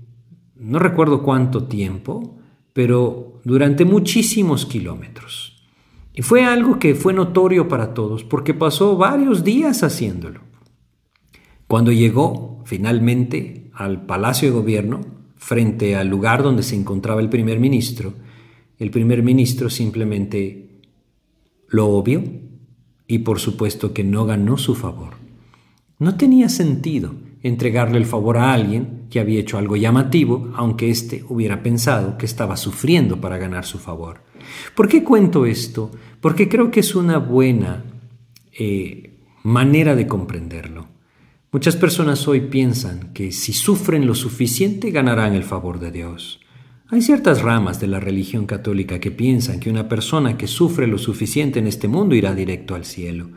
no 0.56 0.78
recuerdo 0.78 1.22
cuánto 1.22 1.64
tiempo, 1.64 2.38
pero 2.74 3.40
durante 3.44 3.86
muchísimos 3.86 4.66
kilómetros. 4.66 5.64
Y 6.12 6.22
fue 6.22 6.44
algo 6.44 6.78
que 6.78 6.94
fue 6.94 7.14
notorio 7.14 7.68
para 7.68 7.94
todos 7.94 8.24
porque 8.24 8.52
pasó 8.52 8.96
varios 8.96 9.42
días 9.42 9.82
haciéndolo. 9.82 10.40
Cuando 11.66 11.92
llegó 11.92 12.62
finalmente 12.66 13.70
al 13.72 14.04
Palacio 14.04 14.48
de 14.50 14.54
Gobierno, 14.54 15.00
frente 15.36 15.96
al 15.96 16.08
lugar 16.08 16.42
donde 16.42 16.62
se 16.62 16.76
encontraba 16.76 17.20
el 17.20 17.30
primer 17.30 17.58
ministro, 17.58 18.12
el 18.78 18.90
primer 18.90 19.22
ministro 19.22 19.70
simplemente 19.70 20.82
lo 21.68 21.88
obvió 21.88 22.22
y 23.06 23.20
por 23.20 23.38
supuesto 23.38 23.92
que 23.92 24.04
no 24.04 24.26
ganó 24.26 24.58
su 24.58 24.74
favor. 24.74 25.14
No 25.98 26.16
tenía 26.16 26.48
sentido 26.48 27.14
entregarle 27.44 27.98
el 27.98 28.06
favor 28.06 28.38
a 28.38 28.52
alguien 28.52 29.06
que 29.10 29.20
había 29.20 29.38
hecho 29.38 29.58
algo 29.58 29.76
llamativo, 29.76 30.50
aunque 30.56 30.90
éste 30.90 31.24
hubiera 31.28 31.62
pensado 31.62 32.16
que 32.18 32.26
estaba 32.26 32.56
sufriendo 32.56 33.20
para 33.20 33.38
ganar 33.38 33.66
su 33.66 33.78
favor. 33.78 34.22
¿Por 34.74 34.88
qué 34.88 35.04
cuento 35.04 35.44
esto? 35.46 35.90
Porque 36.20 36.48
creo 36.48 36.70
que 36.70 36.80
es 36.80 36.94
una 36.94 37.18
buena 37.18 37.84
eh, 38.58 39.20
manera 39.42 39.94
de 39.94 40.06
comprenderlo. 40.06 40.88
Muchas 41.52 41.76
personas 41.76 42.26
hoy 42.26 42.40
piensan 42.40 43.12
que 43.12 43.30
si 43.30 43.52
sufren 43.52 44.06
lo 44.06 44.14
suficiente 44.14 44.90
ganarán 44.90 45.34
el 45.34 45.44
favor 45.44 45.78
de 45.78 45.92
Dios. 45.92 46.40
Hay 46.88 47.02
ciertas 47.02 47.42
ramas 47.42 47.78
de 47.78 47.88
la 47.88 48.00
religión 48.00 48.46
católica 48.46 48.98
que 49.00 49.10
piensan 49.10 49.60
que 49.60 49.70
una 49.70 49.88
persona 49.88 50.38
que 50.38 50.46
sufre 50.46 50.86
lo 50.86 50.96
suficiente 50.96 51.58
en 51.58 51.66
este 51.66 51.88
mundo 51.88 52.14
irá 52.14 52.34
directo 52.34 52.74
al 52.74 52.86
cielo. 52.86 53.30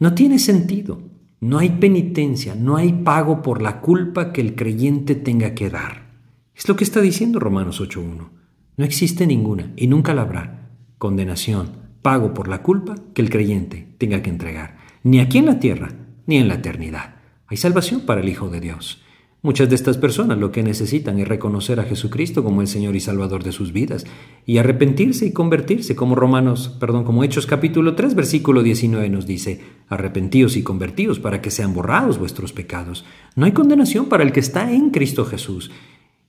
No 0.00 0.14
tiene 0.14 0.38
sentido. 0.38 1.19
No 1.40 1.58
hay 1.58 1.70
penitencia, 1.70 2.54
no 2.54 2.76
hay 2.76 2.92
pago 2.92 3.40
por 3.40 3.62
la 3.62 3.80
culpa 3.80 4.30
que 4.30 4.42
el 4.42 4.54
creyente 4.54 5.14
tenga 5.14 5.54
que 5.54 5.70
dar. 5.70 6.10
Es 6.54 6.68
lo 6.68 6.76
que 6.76 6.84
está 6.84 7.00
diciendo 7.00 7.40
Romanos 7.40 7.80
8.1. 7.80 8.28
No 8.76 8.84
existe 8.84 9.26
ninguna 9.26 9.72
y 9.74 9.86
nunca 9.86 10.12
la 10.12 10.22
habrá 10.22 10.70
condenación, 10.98 11.78
pago 12.02 12.34
por 12.34 12.46
la 12.46 12.62
culpa 12.62 12.94
que 13.14 13.22
el 13.22 13.30
creyente 13.30 13.94
tenga 13.96 14.22
que 14.22 14.28
entregar, 14.28 14.76
ni 15.02 15.18
aquí 15.18 15.38
en 15.38 15.46
la 15.46 15.58
tierra, 15.58 15.88
ni 16.26 16.36
en 16.36 16.46
la 16.46 16.54
eternidad. 16.54 17.14
Hay 17.46 17.56
salvación 17.56 18.02
para 18.02 18.20
el 18.20 18.28
Hijo 18.28 18.50
de 18.50 18.60
Dios. 18.60 19.02
Muchas 19.42 19.70
de 19.70 19.74
estas 19.74 19.96
personas 19.96 20.36
lo 20.36 20.52
que 20.52 20.62
necesitan 20.62 21.18
es 21.18 21.26
reconocer 21.26 21.80
a 21.80 21.84
Jesucristo 21.84 22.44
como 22.44 22.60
el 22.60 22.68
Señor 22.68 22.94
y 22.94 23.00
Salvador 23.00 23.42
de 23.42 23.52
sus 23.52 23.72
vidas 23.72 24.04
y 24.44 24.58
arrepentirse 24.58 25.24
y 25.24 25.32
convertirse, 25.32 25.96
como 25.96 26.14
Romanos, 26.14 26.76
perdón, 26.78 27.04
como 27.04 27.24
Hechos 27.24 27.46
capítulo 27.46 27.94
3 27.94 28.14
versículo 28.14 28.62
19 28.62 29.08
nos 29.08 29.26
dice, 29.26 29.62
arrepentíos 29.88 30.58
y 30.58 30.62
convertíos 30.62 31.20
para 31.20 31.40
que 31.40 31.50
sean 31.50 31.72
borrados 31.72 32.18
vuestros 32.18 32.52
pecados. 32.52 33.06
No 33.34 33.46
hay 33.46 33.52
condenación 33.52 34.10
para 34.10 34.24
el 34.24 34.32
que 34.32 34.40
está 34.40 34.70
en 34.72 34.90
Cristo 34.90 35.24
Jesús. 35.24 35.70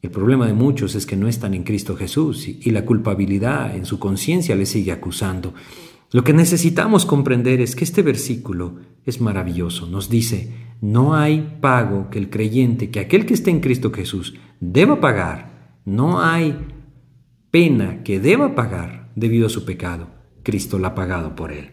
El 0.01 0.09
problema 0.09 0.47
de 0.47 0.53
muchos 0.53 0.95
es 0.95 1.05
que 1.05 1.17
no 1.17 1.27
están 1.27 1.53
en 1.53 1.63
Cristo 1.63 1.97
Jesús 1.97 2.47
y 2.47 2.71
la 2.71 2.85
culpabilidad 2.85 3.75
en 3.75 3.85
su 3.85 3.99
conciencia 3.99 4.55
les 4.55 4.69
sigue 4.69 4.93
acusando. 4.93 5.53
Lo 6.11 6.23
que 6.23 6.33
necesitamos 6.33 7.05
comprender 7.05 7.59
es 7.59 7.75
que 7.75 7.83
este 7.83 8.03
versículo 8.03 8.75
es 9.05 9.21
maravilloso. 9.21 9.87
Nos 9.87 10.09
dice, 10.09 10.70
no 10.81 11.15
hay 11.15 11.57
pago 11.61 12.09
que 12.09 12.17
el 12.17 12.31
creyente, 12.31 12.89
que 12.89 12.99
aquel 12.99 13.27
que 13.27 13.35
esté 13.35 13.51
en 13.51 13.59
Cristo 13.59 13.91
Jesús, 13.91 14.33
deba 14.59 14.99
pagar. 14.99 15.77
No 15.85 16.21
hay 16.21 16.57
pena 17.51 18.03
que 18.03 18.19
deba 18.19 18.55
pagar 18.55 19.11
debido 19.15 19.45
a 19.45 19.49
su 19.49 19.63
pecado. 19.63 20.07
Cristo 20.43 20.79
la 20.79 20.89
ha 20.89 20.95
pagado 20.95 21.35
por 21.35 21.51
él. 21.51 21.69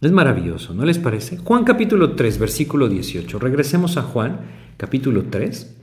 Es 0.00 0.12
maravilloso, 0.12 0.74
¿no 0.74 0.84
les 0.84 0.98
parece? 0.98 1.38
Juan 1.38 1.64
capítulo 1.64 2.14
3, 2.14 2.38
versículo 2.38 2.88
18. 2.88 3.38
Regresemos 3.38 3.96
a 3.96 4.02
Juan 4.02 4.40
capítulo 4.76 5.24
3 5.30 5.76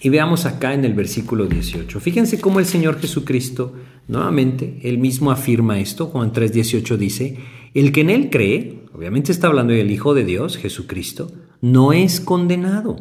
y 0.00 0.08
veamos 0.08 0.44
acá 0.44 0.74
en 0.74 0.84
el 0.84 0.94
versículo 0.94 1.46
18. 1.46 1.98
Fíjense 2.00 2.40
cómo 2.40 2.60
el 2.60 2.66
Señor 2.66 2.98
Jesucristo, 2.98 3.74
nuevamente, 4.08 4.80
él 4.82 4.98
mismo 4.98 5.30
afirma 5.30 5.80
esto. 5.80 6.06
Juan 6.06 6.32
3, 6.32 6.52
18 6.52 6.96
dice, 6.98 7.38
el 7.72 7.92
que 7.92 8.02
en 8.02 8.10
él 8.10 8.28
cree, 8.30 8.84
obviamente 8.92 9.32
está 9.32 9.46
hablando 9.46 9.72
del 9.72 9.90
Hijo 9.90 10.14
de 10.14 10.24
Dios, 10.24 10.56
Jesucristo, 10.56 11.30
no 11.62 11.94
es 11.94 12.20
condenado. 12.20 12.96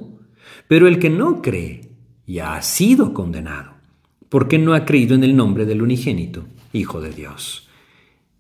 Pero 0.70 0.88
el 0.88 1.00
que 1.00 1.10
no 1.10 1.42
cree 1.42 1.90
ya 2.26 2.56
ha 2.56 2.62
sido 2.62 3.14
condenado, 3.14 3.74
porque 4.30 4.58
no 4.58 4.74
ha 4.74 4.86
creído 4.86 5.16
en 5.16 5.26
el 5.26 5.36
nombre 5.36 5.66
del 5.66 5.82
unigénito, 5.82 6.46
Hijo 6.72 7.02
de 7.02 7.12
Dios. 7.12 7.68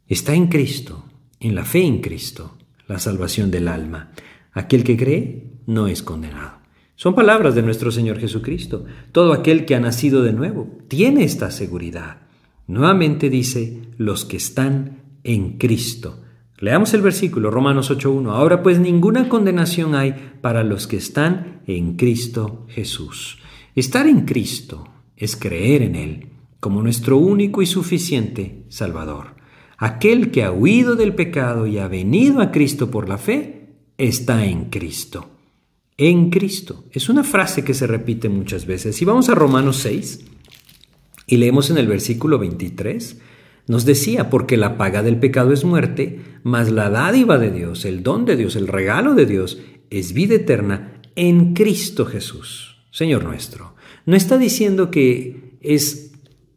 Está 0.08 0.34
en 0.34 0.48
Cristo, 0.48 1.04
en 1.42 1.54
la 1.54 1.66
fe 1.66 1.84
en 1.84 2.00
Cristo, 2.00 2.58
la 2.88 2.98
salvación 2.98 3.52
del 3.52 3.68
alma. 3.68 4.12
Aquel 4.54 4.86
que 4.86 4.96
cree 4.96 5.52
no 5.66 5.88
es 5.88 6.02
condenado. 6.02 6.60
Son 6.96 7.16
palabras 7.16 7.56
de 7.56 7.64
nuestro 7.64 7.92
Señor 7.92 8.20
Jesucristo. 8.20 8.86
Todo 9.12 9.34
aquel 9.34 9.66
que 9.66 9.76
ha 9.76 9.80
nacido 9.80 10.22
de 10.22 10.34
nuevo 10.34 10.78
tiene 10.88 11.24
esta 11.24 11.52
seguridad. 11.52 12.22
Nuevamente 12.68 13.30
dice, 13.30 13.82
los 13.98 14.24
que 14.24 14.38
están 14.38 15.02
en 15.24 15.58
Cristo. 15.58 16.22
Leamos 16.62 16.94
el 16.94 17.02
versículo, 17.02 17.52
Romanos 17.52 17.92
8.1. 17.92 18.32
Ahora 18.32 18.64
pues 18.64 18.80
ninguna 18.80 19.28
condenación 19.28 19.96
hay 19.96 20.36
para 20.40 20.64
los 20.64 20.88
que 20.88 20.96
están 20.96 21.62
en 21.68 21.98
Cristo 21.98 22.66
Jesús. 22.70 23.40
Estar 23.76 24.08
en 24.08 24.22
Cristo 24.22 24.88
es 25.18 25.36
creer 25.36 25.82
en 25.82 25.96
Él 25.96 26.28
como 26.62 26.82
nuestro 26.82 27.18
único 27.18 27.62
y 27.62 27.66
suficiente 27.66 28.64
Salvador. 28.70 29.36
Aquel 29.78 30.32
que 30.32 30.44
ha 30.44 30.52
huido 30.52 30.96
del 30.96 31.16
pecado 31.16 31.68
y 31.68 31.80
ha 31.80 31.90
venido 31.90 32.40
a 32.40 32.52
Cristo 32.52 32.90
por 32.90 33.10
la 33.10 33.18
fe, 33.18 33.74
está 33.98 34.46
en 34.46 34.70
Cristo 34.70 35.28
en 36.02 36.32
Cristo. 36.32 36.86
Es 36.92 37.10
una 37.10 37.24
frase 37.24 37.64
que 37.64 37.76
se 37.76 37.86
repite 37.86 38.28
muchas 38.28 38.66
veces. 38.66 38.96
Si 38.96 39.06
vamos 39.06 39.30
a 39.30 39.36
Romanos 39.36 39.78
6 39.78 40.22
y 41.28 41.38
leemos 41.38 41.70
en 41.70 41.78
el 41.78 41.86
versículo 41.86 42.40
23, 42.40 43.22
nos 43.68 43.86
decía, 43.86 44.30
porque 44.30 44.58
la 44.58 44.78
paga 44.78 45.04
del 45.04 45.20
pecado 45.20 45.54
es 45.54 45.64
muerte, 45.64 46.20
mas 46.44 46.72
la 46.72 46.90
dádiva 46.90 47.38
de 47.38 47.52
Dios, 47.52 47.86
el 47.86 48.04
don 48.04 48.26
de 48.26 48.36
Dios, 48.36 48.56
el 48.56 48.68
regalo 48.68 49.14
de 49.14 49.26
Dios, 49.26 49.60
es 49.90 50.14
vida 50.14 50.36
eterna 50.36 51.02
en 51.16 51.54
Cristo 51.54 52.06
Jesús, 52.06 52.78
Señor 52.92 53.24
nuestro. 53.24 53.76
No 54.06 54.16
está 54.16 54.38
diciendo 54.38 54.90
que 54.90 55.58
es, 55.62 56.14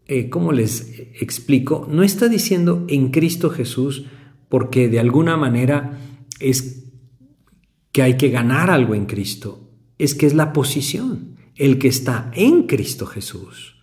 eh, 0.07 0.31
¿cómo 0.31 0.53
les 0.53 0.99
explico? 1.21 1.87
No 1.91 2.03
está 2.03 2.29
diciendo 2.29 2.85
en 2.89 3.11
Cristo 3.11 3.51
Jesús 3.51 4.07
porque 4.49 4.89
de 4.89 5.01
alguna 5.01 5.37
manera 5.37 5.99
es 6.41 6.85
que 7.93 8.03
hay 8.03 8.17
que 8.17 8.31
ganar 8.31 8.71
algo 8.71 8.95
en 8.95 9.07
Cristo, 9.07 9.71
es 9.99 10.15
que 10.15 10.27
es 10.27 10.35
la 10.35 10.53
posición. 10.53 11.37
El 11.57 11.79
que 11.79 11.89
está 11.89 12.33
en 12.35 12.65
Cristo 12.67 13.07
Jesús 13.07 13.77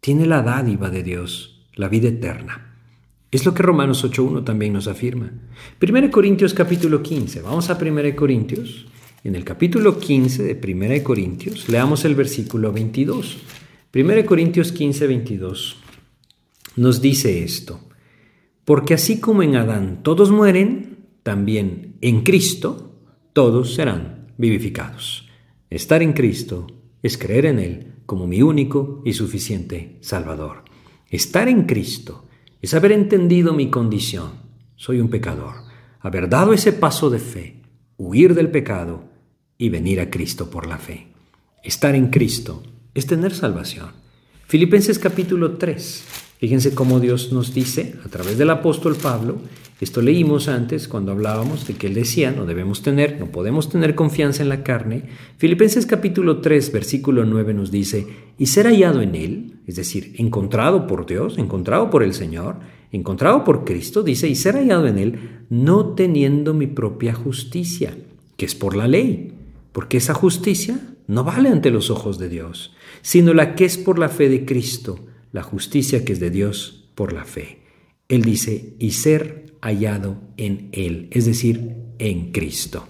tiene 0.00 0.26
la 0.26 0.42
dádiva 0.42 0.90
de 0.90 1.02
Dios, 1.02 1.66
la 1.74 1.88
vida 1.88 2.08
eterna. 2.08 2.67
Es 3.30 3.44
lo 3.44 3.52
que 3.52 3.62
Romanos 3.62 4.04
8.1 4.04 4.44
también 4.44 4.72
nos 4.72 4.88
afirma. 4.88 5.32
1 5.80 6.10
Corintios 6.10 6.54
capítulo 6.54 7.02
15. 7.02 7.42
Vamos 7.42 7.68
a 7.68 7.78
1 7.80 8.16
Corintios. 8.16 8.86
En 9.24 9.34
el 9.34 9.44
capítulo 9.44 9.98
15 9.98 10.42
de 10.42 10.74
1 10.74 11.02
Corintios, 11.04 11.68
leamos 11.68 12.04
el 12.04 12.14
versículo 12.14 12.72
22. 12.72 13.38
1 13.94 14.26
Corintios 14.26 14.72
15, 14.72 15.06
22 15.06 15.76
nos 16.78 17.02
dice 17.02 17.42
esto. 17.42 17.80
Porque 18.64 18.94
así 18.94 19.20
como 19.20 19.42
en 19.42 19.56
Adán 19.56 20.02
todos 20.02 20.30
mueren, 20.30 21.06
también 21.22 21.96
en 22.00 22.22
Cristo 22.22 22.94
todos 23.32 23.74
serán 23.74 24.32
vivificados. 24.38 25.28
Estar 25.70 26.02
en 26.02 26.12
Cristo 26.12 26.66
es 27.02 27.18
creer 27.18 27.46
en 27.46 27.58
Él 27.58 27.92
como 28.06 28.26
mi 28.26 28.42
único 28.42 29.02
y 29.04 29.12
suficiente 29.12 29.98
Salvador. 30.00 30.64
Estar 31.10 31.48
en 31.48 31.64
Cristo 31.64 32.27
es 32.60 32.74
haber 32.74 32.92
entendido 32.92 33.52
mi 33.52 33.70
condición. 33.70 34.30
Soy 34.76 35.00
un 35.00 35.08
pecador. 35.08 35.54
Haber 36.00 36.28
dado 36.28 36.52
ese 36.52 36.72
paso 36.72 37.10
de 37.10 37.18
fe, 37.18 37.62
huir 37.96 38.34
del 38.34 38.50
pecado 38.50 39.04
y 39.56 39.68
venir 39.68 40.00
a 40.00 40.10
Cristo 40.10 40.50
por 40.50 40.66
la 40.66 40.78
fe. 40.78 41.08
Estar 41.62 41.94
en 41.94 42.08
Cristo 42.08 42.62
es 42.94 43.06
tener 43.06 43.34
salvación. 43.34 43.88
Filipenses 44.46 44.98
capítulo 44.98 45.52
3. 45.52 46.04
Fíjense 46.38 46.74
cómo 46.74 47.00
Dios 47.00 47.32
nos 47.32 47.52
dice 47.52 47.96
a 48.04 48.08
través 48.08 48.38
del 48.38 48.50
apóstol 48.50 48.94
Pablo 48.94 49.40
esto 49.80 50.02
leímos 50.02 50.48
antes 50.48 50.88
cuando 50.88 51.12
hablábamos 51.12 51.66
de 51.68 51.74
que 51.74 51.86
él 51.86 51.94
decía, 51.94 52.32
no 52.32 52.46
debemos 52.46 52.82
tener, 52.82 53.20
no 53.20 53.26
podemos 53.26 53.68
tener 53.68 53.94
confianza 53.94 54.42
en 54.42 54.48
la 54.48 54.64
carne. 54.64 55.04
Filipenses 55.36 55.86
capítulo 55.86 56.40
3, 56.40 56.72
versículo 56.72 57.24
9 57.24 57.54
nos 57.54 57.70
dice, 57.70 58.06
y 58.38 58.46
ser 58.46 58.66
hallado 58.66 59.02
en 59.02 59.14
él, 59.14 59.57
es 59.68 59.76
decir, 59.76 60.14
encontrado 60.16 60.86
por 60.86 61.04
Dios, 61.04 61.36
encontrado 61.36 61.90
por 61.90 62.02
el 62.02 62.14
Señor, 62.14 62.56
encontrado 62.90 63.44
por 63.44 63.66
Cristo, 63.66 64.02
dice, 64.02 64.26
y 64.26 64.34
ser 64.34 64.54
hallado 64.54 64.86
en 64.86 64.98
él, 64.98 65.44
no 65.50 65.90
teniendo 65.90 66.54
mi 66.54 66.66
propia 66.66 67.12
justicia, 67.12 67.94
que 68.38 68.46
es 68.46 68.54
por 68.54 68.74
la 68.74 68.88
ley, 68.88 69.34
porque 69.72 69.98
esa 69.98 70.14
justicia 70.14 70.80
no 71.06 71.22
vale 71.22 71.50
ante 71.50 71.70
los 71.70 71.90
ojos 71.90 72.18
de 72.18 72.30
Dios, 72.30 72.74
sino 73.02 73.34
la 73.34 73.54
que 73.54 73.66
es 73.66 73.76
por 73.76 73.98
la 73.98 74.08
fe 74.08 74.30
de 74.30 74.46
Cristo, 74.46 75.00
la 75.32 75.42
justicia 75.42 76.02
que 76.02 76.14
es 76.14 76.20
de 76.20 76.30
Dios 76.30 76.88
por 76.94 77.12
la 77.12 77.26
fe. 77.26 77.58
Él 78.08 78.22
dice, 78.22 78.74
y 78.78 78.92
ser 78.92 79.52
hallado 79.60 80.16
en 80.38 80.70
Él, 80.72 81.08
es 81.10 81.26
decir, 81.26 81.74
en 81.98 82.32
Cristo. 82.32 82.86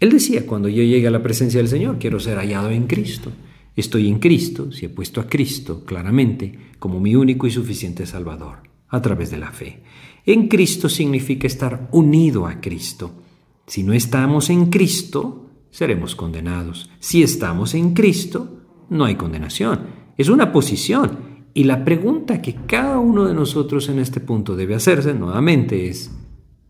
Él 0.00 0.10
decía, 0.10 0.48
cuando 0.48 0.68
yo 0.68 0.82
llegue 0.82 1.06
a 1.06 1.12
la 1.12 1.22
presencia 1.22 1.58
del 1.58 1.68
Señor, 1.68 1.98
quiero 2.00 2.18
ser 2.18 2.38
hallado 2.38 2.70
en 2.70 2.88
Cristo. 2.88 3.30
Estoy 3.76 4.08
en 4.08 4.18
Cristo, 4.18 4.72
si 4.72 4.86
he 4.86 4.88
puesto 4.88 5.20
a 5.20 5.26
Cristo 5.26 5.84
claramente 5.84 6.70
como 6.78 7.00
mi 7.00 7.14
único 7.14 7.46
y 7.46 7.50
suficiente 7.50 8.06
Salvador, 8.06 8.58
a 8.88 9.00
través 9.00 9.30
de 9.30 9.38
la 9.38 9.52
fe. 9.52 9.82
En 10.26 10.48
Cristo 10.48 10.88
significa 10.88 11.46
estar 11.46 11.88
unido 11.92 12.46
a 12.46 12.60
Cristo. 12.60 13.22
Si 13.66 13.82
no 13.82 13.92
estamos 13.92 14.50
en 14.50 14.66
Cristo, 14.66 15.50
seremos 15.70 16.14
condenados. 16.14 16.90
Si 16.98 17.22
estamos 17.22 17.74
en 17.74 17.94
Cristo, 17.94 18.58
no 18.90 19.04
hay 19.04 19.14
condenación. 19.14 20.00
Es 20.16 20.28
una 20.28 20.52
posición, 20.52 21.30
y 21.54 21.64
la 21.64 21.84
pregunta 21.84 22.42
que 22.42 22.54
cada 22.66 22.98
uno 22.98 23.26
de 23.26 23.34
nosotros 23.34 23.88
en 23.88 23.98
este 23.98 24.20
punto 24.20 24.56
debe 24.56 24.74
hacerse 24.74 25.14
nuevamente 25.14 25.88
es, 25.88 26.10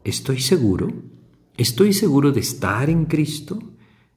¿estoy 0.04 0.40
seguro? 0.40 0.88
¿Estoy 1.56 1.92
seguro 1.92 2.32
de 2.32 2.40
estar 2.40 2.88
en 2.88 3.04
Cristo? 3.04 3.58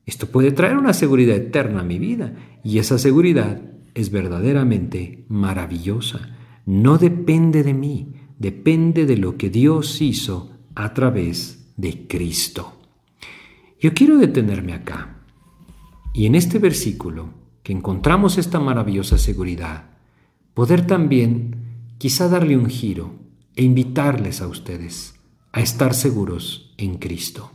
Esto 0.05 0.27
puede 0.27 0.51
traer 0.51 0.77
una 0.77 0.93
seguridad 0.93 1.35
eterna 1.35 1.81
a 1.81 1.85
mi 1.85 1.99
vida 1.99 2.33
y 2.63 2.79
esa 2.79 2.97
seguridad 2.97 3.61
es 3.93 4.11
verdaderamente 4.11 5.25
maravillosa. 5.29 6.37
No 6.65 6.97
depende 6.97 7.63
de 7.63 7.73
mí, 7.73 8.13
depende 8.37 9.05
de 9.05 9.17
lo 9.17 9.37
que 9.37 9.49
Dios 9.49 10.01
hizo 10.01 10.51
a 10.75 10.93
través 10.93 11.71
de 11.77 12.07
Cristo. 12.07 12.73
Yo 13.79 13.93
quiero 13.93 14.17
detenerme 14.17 14.73
acá 14.73 15.17
y 16.13 16.25
en 16.25 16.35
este 16.35 16.59
versículo 16.59 17.29
que 17.63 17.73
encontramos 17.73 18.37
esta 18.37 18.59
maravillosa 18.59 19.17
seguridad, 19.17 19.89
poder 20.53 20.85
también 20.85 21.55
quizá 21.97 22.27
darle 22.27 22.57
un 22.57 22.67
giro 22.67 23.15
e 23.55 23.63
invitarles 23.63 24.41
a 24.41 24.47
ustedes 24.47 25.15
a 25.51 25.61
estar 25.61 25.93
seguros 25.93 26.73
en 26.77 26.97
Cristo. 26.97 27.51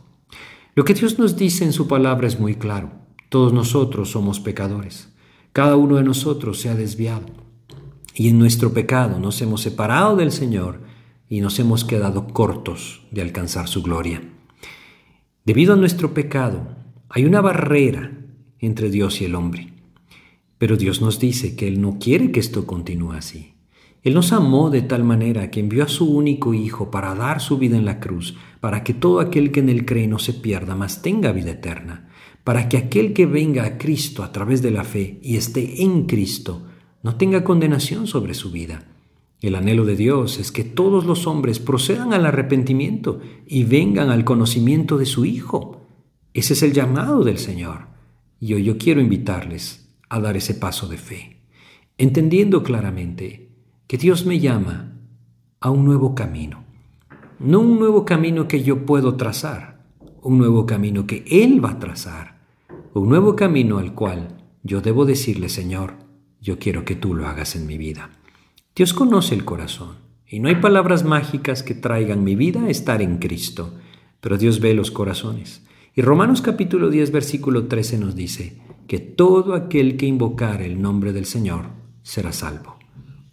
Lo 0.79 0.85
que 0.85 0.93
Dios 0.93 1.19
nos 1.19 1.35
dice 1.35 1.65
en 1.65 1.73
su 1.73 1.89
palabra 1.89 2.25
es 2.25 2.39
muy 2.39 2.55
claro. 2.55 2.93
Todos 3.27 3.51
nosotros 3.51 4.11
somos 4.11 4.39
pecadores. 4.39 5.09
Cada 5.51 5.75
uno 5.75 5.97
de 5.97 6.05
nosotros 6.05 6.61
se 6.61 6.69
ha 6.69 6.73
desviado. 6.73 7.25
Y 8.15 8.29
en 8.29 8.39
nuestro 8.39 8.71
pecado 8.71 9.19
nos 9.19 9.41
hemos 9.41 9.59
separado 9.59 10.15
del 10.15 10.31
Señor 10.31 10.79
y 11.27 11.41
nos 11.41 11.59
hemos 11.59 11.83
quedado 11.83 12.27
cortos 12.27 13.01
de 13.11 13.21
alcanzar 13.21 13.67
su 13.67 13.83
gloria. 13.83 14.23
Debido 15.43 15.73
a 15.73 15.75
nuestro 15.75 16.13
pecado, 16.13 16.77
hay 17.09 17.25
una 17.25 17.41
barrera 17.41 18.17
entre 18.59 18.89
Dios 18.89 19.19
y 19.19 19.25
el 19.25 19.35
hombre. 19.35 19.73
Pero 20.57 20.77
Dios 20.77 21.01
nos 21.01 21.19
dice 21.19 21.57
que 21.57 21.67
Él 21.67 21.81
no 21.81 21.99
quiere 21.99 22.31
que 22.31 22.39
esto 22.39 22.65
continúe 22.65 23.11
así. 23.11 23.53
Él 24.01 24.13
nos 24.13 24.31
amó 24.31 24.69
de 24.69 24.81
tal 24.81 25.03
manera 25.03 25.51
que 25.51 25.59
envió 25.59 25.83
a 25.83 25.89
su 25.89 26.09
único 26.09 26.53
Hijo 26.53 26.89
para 26.89 27.13
dar 27.15 27.41
su 27.41 27.57
vida 27.57 27.75
en 27.75 27.85
la 27.85 27.99
cruz, 27.99 28.37
para 28.61 28.83
que 28.83 28.93
todo 28.93 29.19
aquel 29.19 29.51
que 29.51 29.59
en 29.59 29.69
Él 29.69 29.85
cree 29.85 30.07
no 30.07 30.19
se 30.19 30.33
pierda, 30.33 30.75
mas 30.75 31.01
tenga 31.01 31.33
vida 31.33 31.51
eterna, 31.51 32.09
para 32.45 32.69
que 32.69 32.77
aquel 32.77 33.13
que 33.13 33.25
venga 33.25 33.65
a 33.65 33.77
Cristo 33.77 34.23
a 34.23 34.31
través 34.31 34.61
de 34.61 34.71
la 34.71 34.85
fe 34.85 35.19
y 35.21 35.35
esté 35.35 35.83
en 35.83 36.05
Cristo, 36.05 36.65
no 37.03 37.15
tenga 37.15 37.43
condenación 37.43 38.07
sobre 38.07 38.33
su 38.33 38.51
vida. 38.51 38.85
El 39.41 39.55
anhelo 39.55 39.85
de 39.85 39.95
Dios 39.95 40.37
es 40.37 40.51
que 40.51 40.63
todos 40.63 41.05
los 41.05 41.27
hombres 41.27 41.59
procedan 41.59 42.13
al 42.13 42.25
arrepentimiento 42.25 43.19
y 43.47 43.63
vengan 43.63 44.09
al 44.09 44.25
conocimiento 44.25 44.97
de 44.97 45.05
su 45.05 45.25
Hijo. 45.25 45.87
Ese 46.33 46.53
es 46.53 46.63
el 46.63 46.73
llamado 46.73 47.23
del 47.23 47.37
Señor. 47.37 47.87
Y 48.39 48.53
hoy 48.53 48.63
yo 48.63 48.77
quiero 48.77 49.01
invitarles 49.01 49.89
a 50.09 50.19
dar 50.19 50.35
ese 50.37 50.53
paso 50.53 50.87
de 50.87 50.97
fe, 50.97 51.41
entendiendo 51.97 52.63
claramente 52.63 53.48
que 53.89 53.97
Dios 53.97 54.23
me 54.23 54.39
llama 54.39 54.93
a 55.59 55.71
un 55.71 55.83
nuevo 55.83 56.13
camino. 56.13 56.63
No 57.39 57.59
un 57.59 57.79
nuevo 57.79 58.05
camino 58.05 58.47
que 58.47 58.61
yo 58.61 58.85
puedo 58.85 59.15
trazar, 59.15 59.83
un 60.21 60.37
nuevo 60.37 60.67
camino 60.67 61.07
que 61.07 61.25
Él 61.27 61.65
va 61.65 61.71
a 61.71 61.79
trazar, 61.79 62.37
un 62.93 63.09
nuevo 63.09 63.35
camino 63.35 63.79
al 63.79 63.95
cual 63.95 64.43
yo 64.61 64.81
debo 64.81 65.05
decirle, 65.05 65.49
Señor, 65.49 65.95
yo 66.39 66.59
quiero 66.59 66.85
que 66.85 66.95
tú 66.95 67.15
lo 67.15 67.25
hagas 67.25 67.55
en 67.55 67.65
mi 67.65 67.79
vida. 67.79 68.11
Dios 68.75 68.93
conoce 68.93 69.33
el 69.33 69.43
corazón 69.43 69.95
y 70.27 70.39
no 70.39 70.49
hay 70.49 70.57
palabras 70.57 71.03
mágicas 71.03 71.63
que 71.63 71.73
traigan 71.73 72.23
mi 72.23 72.35
vida 72.35 72.65
a 72.65 72.69
estar 72.69 73.01
en 73.01 73.17
Cristo, 73.17 73.73
pero 74.21 74.37
Dios 74.37 74.59
ve 74.59 74.75
los 74.75 74.91
corazones. 74.91 75.65
Y 75.95 76.03
Romanos 76.03 76.43
capítulo 76.43 76.91
10 76.91 77.11
versículo 77.11 77.65
13 77.65 77.97
nos 77.97 78.15
dice 78.15 78.61
que 78.85 78.99
todo 78.99 79.55
aquel 79.55 79.97
que 79.97 80.05
invocar 80.05 80.61
el 80.61 80.79
nombre 80.79 81.11
del 81.11 81.25
Señor 81.25 81.69
será 82.03 82.31
salvo. 82.31 82.78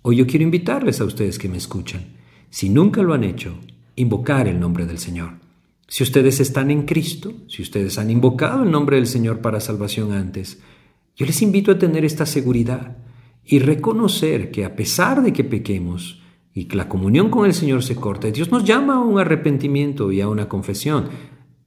Hoy 0.09 0.19
yo 0.19 0.27
quiero 0.29 0.45
invitarles 0.45 1.01
a 1.01 1.05
ustedes 1.05 1.37
que 1.37 1.49
me 1.49 1.57
escuchan, 1.57 2.05
si 2.49 2.69
nunca 2.69 3.03
lo 3.03 3.13
han 3.13 3.25
hecho, 3.25 3.59
invocar 3.97 4.47
el 4.47 4.61
nombre 4.61 4.87
del 4.87 4.99
Señor. 4.99 5.41
Si 5.89 6.05
ustedes 6.05 6.39
están 6.39 6.71
en 6.71 6.83
Cristo, 6.83 7.33
si 7.49 7.61
ustedes 7.61 7.99
han 7.99 8.09
invocado 8.09 8.63
el 8.63 8.71
nombre 8.71 8.99
del 8.99 9.09
Señor 9.09 9.41
para 9.41 9.59
salvación 9.59 10.13
antes, 10.13 10.63
yo 11.17 11.27
les 11.27 11.43
invito 11.43 11.73
a 11.73 11.79
tener 11.81 12.05
esta 12.05 12.25
seguridad 12.25 12.99
y 13.45 13.59
reconocer 13.59 14.53
que 14.53 14.65
a 14.65 14.77
pesar 14.77 15.25
de 15.25 15.33
que 15.33 15.43
pequemos 15.43 16.23
y 16.55 16.67
que 16.67 16.77
la 16.77 16.89
comunión 16.89 17.29
con 17.29 17.45
el 17.45 17.53
Señor 17.53 17.83
se 17.83 17.97
corte, 17.97 18.31
Dios 18.31 18.53
nos 18.53 18.63
llama 18.63 18.95
a 18.95 19.01
un 19.01 19.19
arrepentimiento 19.19 20.13
y 20.13 20.21
a 20.21 20.29
una 20.29 20.49
confesión, 20.49 21.09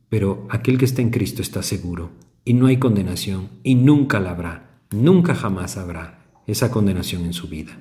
pero 0.07 0.47
aquel 0.49 0.77
que 0.77 0.85
está 0.85 1.01
en 1.01 1.09
Cristo 1.09 1.41
está 1.41 1.61
seguro 1.61 2.11
y 2.45 2.53
no 2.53 2.67
hay 2.67 2.77
condenación 2.77 3.49
y 3.63 3.75
nunca 3.75 4.21
la 4.21 4.31
habrá, 4.31 4.79
nunca 4.91 5.35
jamás 5.35 5.75
habrá 5.75 6.19
esa 6.47 6.71
condenación 6.71 7.25
en 7.25 7.33
su 7.33 7.49
vida. 7.49 7.77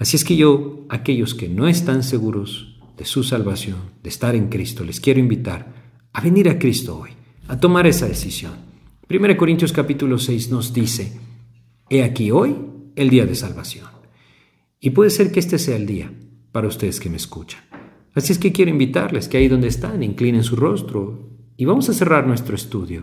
Así 0.00 0.16
es 0.16 0.24
que 0.24 0.34
yo, 0.34 0.86
aquellos 0.88 1.34
que 1.34 1.50
no 1.50 1.68
están 1.68 2.02
seguros 2.02 2.80
de 2.96 3.04
su 3.04 3.22
salvación, 3.22 3.76
de 4.02 4.08
estar 4.08 4.34
en 4.34 4.48
Cristo, 4.48 4.82
les 4.82 4.98
quiero 4.98 5.20
invitar 5.20 5.74
a 6.14 6.22
venir 6.22 6.48
a 6.48 6.58
Cristo 6.58 6.98
hoy, 6.98 7.10
a 7.48 7.60
tomar 7.60 7.86
esa 7.86 8.08
decisión. 8.08 8.54
1 9.10 9.36
Corintios 9.36 9.74
capítulo 9.74 10.16
6 10.16 10.50
nos 10.50 10.72
dice, 10.72 11.20
he 11.90 12.02
aquí 12.02 12.30
hoy 12.30 12.56
el 12.96 13.10
día 13.10 13.26
de 13.26 13.34
salvación. 13.34 13.88
Y 14.80 14.88
puede 14.88 15.10
ser 15.10 15.30
que 15.30 15.38
este 15.38 15.58
sea 15.58 15.76
el 15.76 15.84
día 15.84 16.10
para 16.50 16.68
ustedes 16.68 16.98
que 16.98 17.10
me 17.10 17.18
escuchan. 17.18 17.60
Así 18.14 18.32
es 18.32 18.38
que 18.38 18.52
quiero 18.52 18.70
invitarles 18.70 19.28
que 19.28 19.36
ahí 19.36 19.48
donde 19.48 19.68
están, 19.68 20.02
inclinen 20.02 20.44
su 20.44 20.56
rostro 20.56 21.28
y 21.58 21.66
vamos 21.66 21.90
a 21.90 21.92
cerrar 21.92 22.26
nuestro 22.26 22.54
estudio 22.54 23.02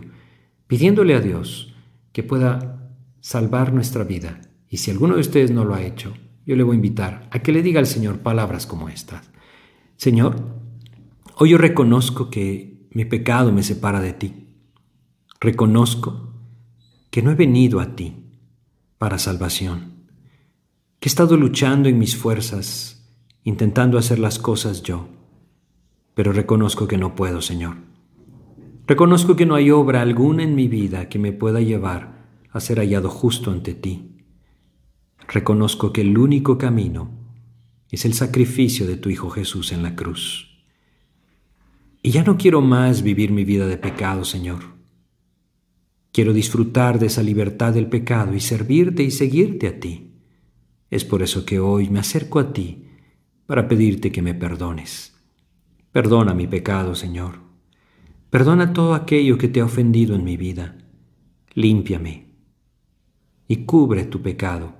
pidiéndole 0.66 1.14
a 1.14 1.20
Dios 1.20 1.72
que 2.10 2.24
pueda 2.24 2.92
salvar 3.20 3.72
nuestra 3.72 4.02
vida. 4.02 4.40
Y 4.68 4.78
si 4.78 4.90
alguno 4.90 5.14
de 5.14 5.20
ustedes 5.20 5.52
no 5.52 5.64
lo 5.64 5.74
ha 5.74 5.82
hecho, 5.84 6.12
yo 6.48 6.56
le 6.56 6.62
voy 6.62 6.72
a 6.72 6.76
invitar 6.76 7.28
a 7.30 7.40
que 7.40 7.52
le 7.52 7.62
diga 7.62 7.78
al 7.78 7.86
Señor 7.86 8.20
palabras 8.20 8.66
como 8.66 8.88
estas. 8.88 9.30
Señor, 9.98 10.34
hoy 11.36 11.50
yo 11.50 11.58
reconozco 11.58 12.30
que 12.30 12.88
mi 12.90 13.04
pecado 13.04 13.52
me 13.52 13.62
separa 13.62 14.00
de 14.00 14.14
ti. 14.14 14.46
Reconozco 15.40 16.32
que 17.10 17.20
no 17.20 17.30
he 17.30 17.34
venido 17.34 17.80
a 17.80 17.94
ti 17.96 18.24
para 18.96 19.18
salvación, 19.18 20.06
que 20.98 21.08
he 21.08 21.10
estado 21.10 21.36
luchando 21.36 21.90
en 21.90 21.98
mis 21.98 22.16
fuerzas, 22.16 23.06
intentando 23.44 23.98
hacer 23.98 24.18
las 24.18 24.38
cosas 24.38 24.82
yo, 24.82 25.06
pero 26.14 26.32
reconozco 26.32 26.88
que 26.88 26.96
no 26.96 27.14
puedo, 27.14 27.42
Señor. 27.42 27.76
Reconozco 28.86 29.36
que 29.36 29.44
no 29.44 29.54
hay 29.54 29.70
obra 29.70 30.00
alguna 30.00 30.44
en 30.44 30.54
mi 30.54 30.66
vida 30.66 31.10
que 31.10 31.18
me 31.18 31.32
pueda 31.34 31.60
llevar 31.60 32.26
a 32.50 32.58
ser 32.58 32.78
hallado 32.78 33.10
justo 33.10 33.50
ante 33.50 33.74
ti 33.74 34.17
reconozco 35.28 35.92
que 35.92 36.00
el 36.00 36.16
único 36.16 36.56
camino 36.56 37.10
es 37.90 38.04
el 38.04 38.14
sacrificio 38.14 38.86
de 38.86 38.96
tu 38.96 39.10
Hijo 39.10 39.30
Jesús 39.30 39.72
en 39.72 39.82
la 39.82 39.94
cruz. 39.94 40.48
Y 42.02 42.10
ya 42.10 42.24
no 42.24 42.38
quiero 42.38 42.60
más 42.62 43.02
vivir 43.02 43.30
mi 43.30 43.44
vida 43.44 43.66
de 43.66 43.76
pecado, 43.76 44.24
Señor. 44.24 44.60
Quiero 46.12 46.32
disfrutar 46.32 46.98
de 46.98 47.06
esa 47.06 47.22
libertad 47.22 47.74
del 47.74 47.86
pecado 47.86 48.34
y 48.34 48.40
servirte 48.40 49.02
y 49.02 49.10
seguirte 49.10 49.66
a 49.68 49.78
ti. 49.78 50.12
Es 50.90 51.04
por 51.04 51.22
eso 51.22 51.44
que 51.44 51.60
hoy 51.60 51.90
me 51.90 52.00
acerco 52.00 52.38
a 52.38 52.52
ti 52.52 52.86
para 53.46 53.68
pedirte 53.68 54.10
que 54.10 54.22
me 54.22 54.34
perdones. 54.34 55.14
Perdona 55.92 56.34
mi 56.34 56.46
pecado, 56.46 56.94
Señor. 56.94 57.40
Perdona 58.30 58.72
todo 58.72 58.94
aquello 58.94 59.36
que 59.36 59.48
te 59.48 59.60
ha 59.60 59.64
ofendido 59.64 60.14
en 60.14 60.24
mi 60.24 60.36
vida. 60.36 60.78
Límpiame 61.54 62.28
y 63.46 63.64
cubre 63.64 64.04
tu 64.04 64.22
pecado 64.22 64.77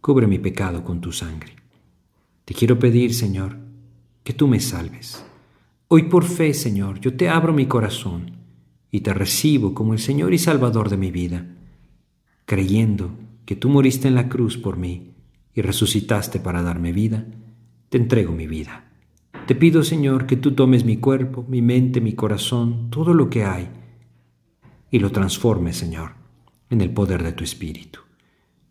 cubre 0.00 0.26
mi 0.26 0.38
pecado 0.38 0.84
con 0.84 1.00
tu 1.00 1.12
sangre. 1.12 1.54
Te 2.44 2.54
quiero 2.54 2.78
pedir, 2.78 3.14
Señor, 3.14 3.58
que 4.24 4.32
tú 4.32 4.48
me 4.48 4.60
salves. 4.60 5.24
Hoy 5.88 6.04
por 6.04 6.24
fe, 6.24 6.54
Señor, 6.54 7.00
yo 7.00 7.16
te 7.16 7.28
abro 7.28 7.52
mi 7.52 7.66
corazón 7.66 8.38
y 8.90 9.00
te 9.00 9.12
recibo 9.12 9.74
como 9.74 9.92
el 9.92 9.98
Señor 9.98 10.32
y 10.34 10.38
Salvador 10.38 10.88
de 10.88 10.96
mi 10.96 11.10
vida, 11.10 11.46
creyendo 12.44 13.10
que 13.44 13.56
tú 13.56 13.68
moriste 13.68 14.08
en 14.08 14.14
la 14.14 14.28
cruz 14.28 14.56
por 14.56 14.76
mí 14.76 15.14
y 15.54 15.62
resucitaste 15.62 16.40
para 16.40 16.62
darme 16.62 16.92
vida, 16.92 17.26
te 17.88 17.98
entrego 17.98 18.32
mi 18.32 18.46
vida. 18.46 18.84
Te 19.46 19.54
pido, 19.54 19.82
Señor, 19.82 20.26
que 20.26 20.36
tú 20.36 20.52
tomes 20.52 20.84
mi 20.84 20.98
cuerpo, 20.98 21.44
mi 21.48 21.62
mente, 21.62 22.00
mi 22.00 22.12
corazón, 22.12 22.90
todo 22.90 23.14
lo 23.14 23.30
que 23.30 23.44
hay, 23.44 23.68
y 24.90 24.98
lo 24.98 25.10
transformes, 25.10 25.76
Señor, 25.76 26.12
en 26.70 26.80
el 26.80 26.90
poder 26.90 27.22
de 27.22 27.32
tu 27.32 27.44
Espíritu. 27.44 28.00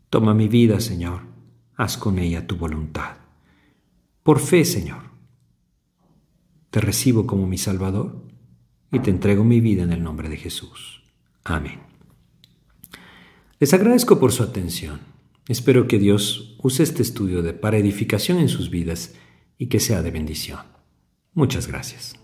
Toma 0.09 0.33
mi 0.33 0.47
vida, 0.47 0.79
Señor, 0.79 1.21
haz 1.75 1.97
con 1.97 2.19
ella 2.19 2.47
tu 2.47 2.55
voluntad. 2.57 3.17
Por 4.23 4.39
fe, 4.39 4.63
Señor, 4.65 5.03
te 6.69 6.79
recibo 6.79 7.27
como 7.27 7.47
mi 7.47 7.57
Salvador 7.57 8.23
y 8.91 8.99
te 8.99 9.09
entrego 9.09 9.43
mi 9.43 9.59
vida 9.59 9.83
en 9.83 9.91
el 9.91 10.03
nombre 10.03 10.29
de 10.29 10.37
Jesús. 10.37 11.03
Amén. 11.43 11.79
Les 13.59 13.73
agradezco 13.73 14.19
por 14.19 14.31
su 14.31 14.43
atención. 14.43 14.99
Espero 15.47 15.87
que 15.87 15.97
Dios 15.97 16.57
use 16.61 16.83
este 16.83 17.01
estudio 17.01 17.41
de, 17.41 17.53
para 17.53 17.77
edificación 17.77 18.37
en 18.37 18.49
sus 18.49 18.69
vidas 18.69 19.15
y 19.57 19.67
que 19.67 19.79
sea 19.79 20.01
de 20.01 20.11
bendición. 20.11 20.59
Muchas 21.33 21.67
gracias. 21.67 22.16